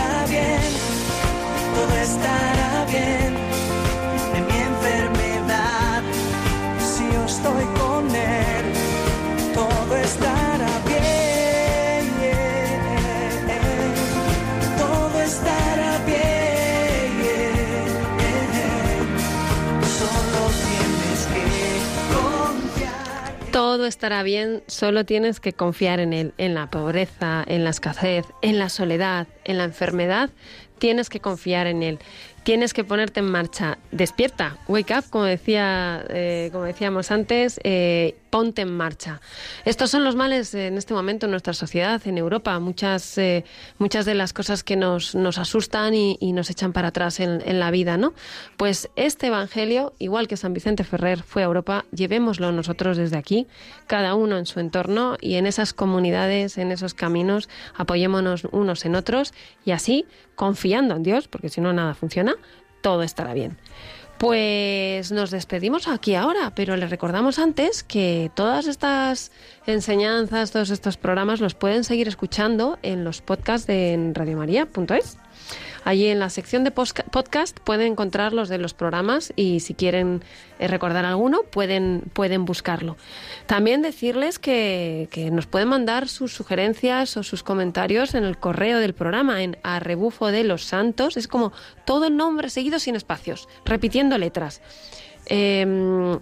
Todo 23.85 23.91
estará 23.91 24.23
bien, 24.23 24.63
solo 24.67 25.05
tienes 25.05 25.41
que 25.41 25.53
confiar 25.53 26.01
en 26.01 26.15
Él, 26.15 26.33
en 26.39 26.55
la 26.55 26.71
pobreza, 26.71 27.45
en 27.47 27.65
la 27.65 27.69
escasez, 27.69 28.25
en 28.41 28.59
la 28.59 28.71
soledad, 28.71 29.27
en 29.45 29.59
la 29.59 29.65
enfermedad, 29.65 30.31
tienes 30.79 31.11
que 31.11 31.21
confiar 31.21 31.67
en 31.67 31.83
Él. 31.83 31.99
Tienes 32.45 32.73
que 32.73 32.83
ponerte 32.83 33.21
en 33.21 33.27
marcha. 33.27 33.77
Despierta, 33.91 34.57
wake 34.69 34.95
up, 34.97 35.05
como, 35.11 35.25
decía, 35.25 36.03
eh, 36.09 36.49
como 36.51 36.65
decíamos 36.65 37.11
antes, 37.11 37.61
eh, 37.63 38.17
ponte 38.35 38.63
en 38.63 38.77
marcha. 38.77 39.21
Estos 39.65 39.93
son 39.93 40.03
los 40.03 40.17
males 40.17 40.53
en 40.57 40.77
este 40.77 40.93
momento 40.93 41.27
en 41.27 41.31
nuestra 41.31 41.53
sociedad, 41.53 42.03
en 42.05 42.19
Europa. 42.19 42.59
Muchas, 42.59 43.17
eh, 43.17 43.45
muchas 43.79 44.07
de 44.07 44.15
las 44.17 44.33
cosas 44.33 44.65
que 44.65 44.75
nos, 44.75 45.15
nos 45.15 45.39
asustan 45.39 45.95
y, 45.95 46.33
nos 46.33 46.51
echan 46.51 46.73
para 46.73 46.89
atrás 46.89 47.21
en, 47.21 47.41
en 47.47 47.61
la 47.61 47.71
vida, 47.71 47.97
¿no? 47.97 48.13
Pues 48.57 48.91
este 48.97 49.29
Evangelio, 49.29 49.93
igual 50.01 50.27
que 50.27 50.37
San 50.37 50.53
Vicente 50.53 50.83
Ferrer 50.83 51.23
fue 51.23 51.43
a 51.43 51.45
Europa, 51.45 51.85
llevémoslo 51.93 52.51
nosotros 52.51 52.97
desde 52.97 53.17
aquí, 53.17 53.47
cada 53.87 54.17
uno 54.17 54.37
en 54.37 54.47
su 54.47 54.59
entorno 54.59 55.17
y 55.21 55.37
en 55.37 55.47
esas 55.47 55.73
comunidades, 55.73 56.59
en 56.59 56.73
esos 56.73 56.93
caminos, 56.93 57.49
apoyémonos 57.77 58.49
unos 58.51 58.85
en 58.85 58.97
otros 58.97 59.33
y 59.65 59.71
así, 59.71 60.07
confiando 60.35 60.97
en 60.97 61.05
Dios, 61.05 61.29
porque 61.29 61.51
si 61.51 61.61
no 61.61 61.73
nada 61.73 61.95
funciona, 61.95 62.35
todo 62.81 63.05
estará 63.05 63.33
bien. 63.33 63.57
Pues 64.19 65.11
nos 65.13 65.31
despedimos 65.31 65.89
aquí 65.89 66.15
ahora, 66.15 66.53
pero 66.55 66.77
les 66.77 66.89
recordamos 66.89 67.39
antes 67.39 67.83
que 67.83 68.31
todas 68.35 68.67
estas 68.67 69.33
enseñanzas, 69.67 70.51
todos 70.53 70.71
estos 70.71 70.97
programas 70.97 71.41
los 71.41 71.55
pueden 71.55 71.85
seguir 71.85 72.09
escuchando 72.09 72.79
en 72.83 73.05
los 73.05 73.21
podcasts 73.21 73.67
de 73.67 74.13
radiomaria.es. 74.15 75.19
Allí 75.85 76.09
en 76.09 76.19
la 76.19 76.31
sección 76.31 76.65
de 76.65 76.71
podcast 76.71 77.61
pueden 77.61 77.93
encontrar 77.93 78.33
los 78.33 78.49
de 78.49 78.57
los 78.57 78.73
programas 78.73 79.33
y 79.37 79.61
si 79.61 79.75
quieren 79.75 80.23
eh, 80.59 80.67
recordar 80.67 81.05
alguno 81.05 81.43
pueden, 81.43 82.05
pueden 82.15 82.47
buscarlo. 82.47 82.97
También 83.47 83.83
decirles 83.83 84.39
que, 84.39 85.09
que 85.11 85.31
nos 85.31 85.47
pueden 85.47 85.69
mandar 85.69 86.09
sus 86.09 86.33
sugerencias 86.33 87.17
o 87.19 87.23
sus 87.23 87.43
comentarios 87.43 88.15
en 88.15 88.25
el 88.25 88.39
correo 88.39 88.79
del 88.79 88.95
programa 88.95 89.43
en 89.43 89.59
a 89.63 89.79
rebufo 89.79 90.29
de 90.29 90.45
los 90.45 90.65
santos. 90.65 91.19
Es 91.19 91.29
como 91.29 91.53
todo 91.85 92.07
el 92.07 92.17
nombre 92.17 92.49
seguido 92.49 92.79
sin 92.79 92.97
espacios, 92.97 93.47
repitiendo 93.67 94.17
letras. 94.17 94.63
Em, 95.27 96.19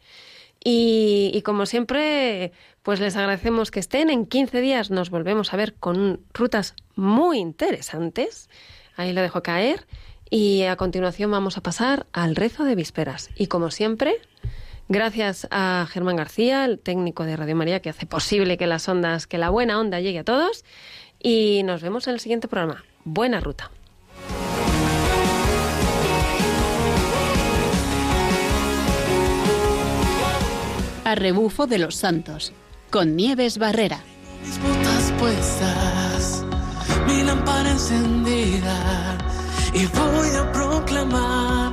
Y, 0.63 1.31
y 1.33 1.41
como 1.43 1.67
siempre, 1.67 2.51
pues 2.81 2.99
les 2.99 3.15
agradecemos 3.15 3.69
que 3.69 3.79
estén. 3.79 4.09
En 4.09 4.25
15 4.25 4.61
días 4.61 4.89
nos 4.89 5.11
volvemos 5.11 5.53
a 5.53 5.57
ver 5.57 5.75
con 5.75 6.21
rutas 6.33 6.73
muy 6.95 7.37
interesantes. 7.37 8.49
Ahí 8.95 9.13
lo 9.13 9.21
dejo 9.21 9.43
caer. 9.43 9.85
Y 10.29 10.63
a 10.63 10.75
continuación 10.75 11.29
vamos 11.29 11.57
a 11.57 11.61
pasar 11.61 12.07
al 12.13 12.35
rezo 12.35 12.63
de 12.63 12.73
vísperas. 12.73 13.29
Y 13.35 13.45
como 13.47 13.69
siempre, 13.69 14.15
Gracias 14.87 15.47
a 15.49 15.87
Germán 15.89 16.15
García, 16.15 16.63
el 16.65 16.77
técnico 16.77 17.23
de 17.23 17.35
Radio 17.35 17.55
María, 17.55 17.79
que 17.79 17.89
hace 17.89 18.05
posible 18.05 18.57
que 18.57 18.67
las 18.67 18.87
ondas, 18.87 19.25
que 19.25 19.39
la 19.39 19.49
buena 19.49 19.79
onda 19.79 19.99
llegue 19.99 20.19
a 20.19 20.23
todos. 20.23 20.63
Y 21.19 21.63
nos 21.63 21.81
vemos 21.81 22.07
en 22.07 22.13
el 22.13 22.19
siguiente 22.19 22.47
programa. 22.47 22.83
Buena 23.03 23.39
ruta. 23.39 23.71
A 31.03 31.15
rebufo 31.15 31.65
de 31.65 31.79
los 31.79 31.95
santos, 31.95 32.53
con 32.91 33.15
Nieves 33.15 33.57
Barrera. 33.57 34.03
mis 34.43 34.59
botas 34.59 35.13
puestas, 35.19 36.45
mi 37.07 37.23
lámpara 37.23 37.71
encendida 37.71 39.17
y 39.73 39.85
voy 39.87 40.29
a 40.35 40.51
proclamar 40.51 41.64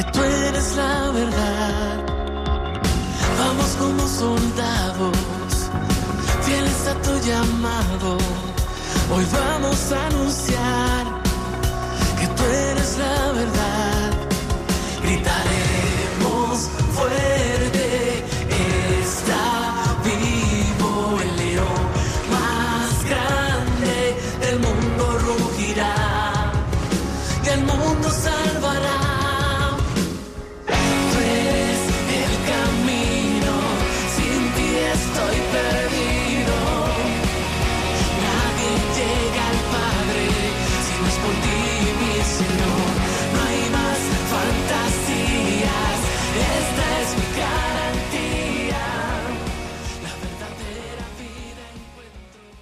que 0.00 0.12
tú 0.12 0.22
eres 0.22 0.76
la 0.76 1.10
verdad. 1.10 2.04
Vamos 3.38 3.70
como 3.78 4.08
soldados, 4.08 5.18
fieles 6.42 6.86
a 6.86 6.94
tu 7.02 7.12
llamado. 7.28 8.16
Hoy 9.12 9.26
vamos 9.32 9.92
a 9.92 10.06
anunciar 10.06 11.04
que 12.18 12.26
tú 12.28 12.42
eres 12.44 12.98
la 12.98 13.32
verdad. 13.40 14.10
Gritaremos 15.02 16.56
fuerte, 16.94 17.59